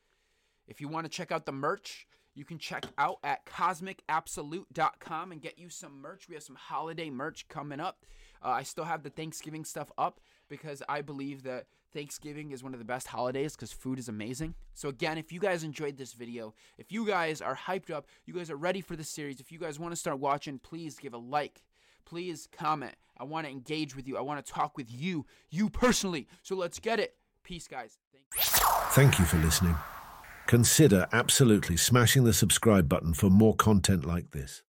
if 0.67 0.81
you 0.81 0.89
want 0.89 1.05
to 1.05 1.11
check 1.11 1.33
out 1.33 1.47
the 1.47 1.53
merch, 1.53 2.07
you 2.35 2.45
can 2.45 2.59
check 2.59 2.87
out 2.97 3.19
at 3.25 3.45
cosmicabsolute.com 3.47 5.33
and 5.33 5.43
get 5.43 5.59
you 5.59 5.69
some 5.69 6.01
merch. 6.01 6.29
We 6.29 6.35
have 6.35 6.45
some 6.45 6.57
holiday 6.57 7.11
merch 7.11 7.49
coming 7.49 7.81
up. 7.81 8.05
Uh, 8.43 8.51
I 8.51 8.63
still 8.63 8.85
have 8.85 9.03
the 9.03 9.11
Thanksgiving 9.11 9.65
stuff 9.65 9.91
up 9.99 10.21
because 10.49 10.83
I 10.89 11.03
believe 11.03 11.43
that 11.43 11.67
Thanksgiving 11.93 12.53
is 12.53 12.63
one 12.63 12.73
of 12.73 12.79
the 12.79 12.85
best 12.85 13.09
holidays 13.09 13.57
because 13.57 13.73
food 13.73 13.99
is 13.99 14.09
amazing. 14.09 14.55
So, 14.75 14.89
again, 14.89 15.19
if 15.19 15.33
you 15.33 15.41
guys 15.41 15.65
enjoyed 15.65 15.99
this 15.99 16.13
video, 16.13 16.55
if 16.79 16.93
you 16.93 17.05
guys 17.05 17.43
are 17.43 17.57
hyped 17.57 17.91
up, 17.91 18.07
you 18.25 18.35
guys 18.35 18.51
are 18.51 18.57
ready 18.57 18.81
for 18.81 18.97
the 18.97 19.05
series, 19.05 19.41
if 19.41 19.51
you 19.51 19.59
guys 19.59 19.79
want 19.79 19.93
to 19.93 19.97
start 19.97 20.21
watching, 20.21 20.59
please 20.59 20.99
give 20.99 21.15
a 21.15 21.19
like. 21.19 21.61
Please 22.05 22.49
comment. 22.53 22.95
I 23.19 23.25
want 23.25 23.47
to 23.47 23.53
engage 23.53 23.95
with 23.95 24.09
you. 24.09 24.17
I 24.17 24.23
want 24.23 24.45
to 24.45 24.53
talk 24.53 24.77
with 24.77 24.91
you, 24.91 25.27
you 25.51 25.69
personally. 25.69 26.27
So, 26.43 26.57
let's 26.57 26.79
get 26.79 26.99
it. 27.01 27.17
Peace, 27.45 27.67
guys. 27.69 27.99
Thank 28.13 28.27
you. 28.35 28.67
Thank 28.91 29.19
you 29.19 29.25
for 29.25 29.37
listening. 29.39 29.77
Consider 30.47 31.07
absolutely 31.13 31.77
smashing 31.77 32.25
the 32.25 32.33
subscribe 32.33 32.89
button 32.89 33.15
for 33.15 33.31
more 33.31 33.55
content 33.55 34.05
like 34.05 34.33
this. 34.33 34.63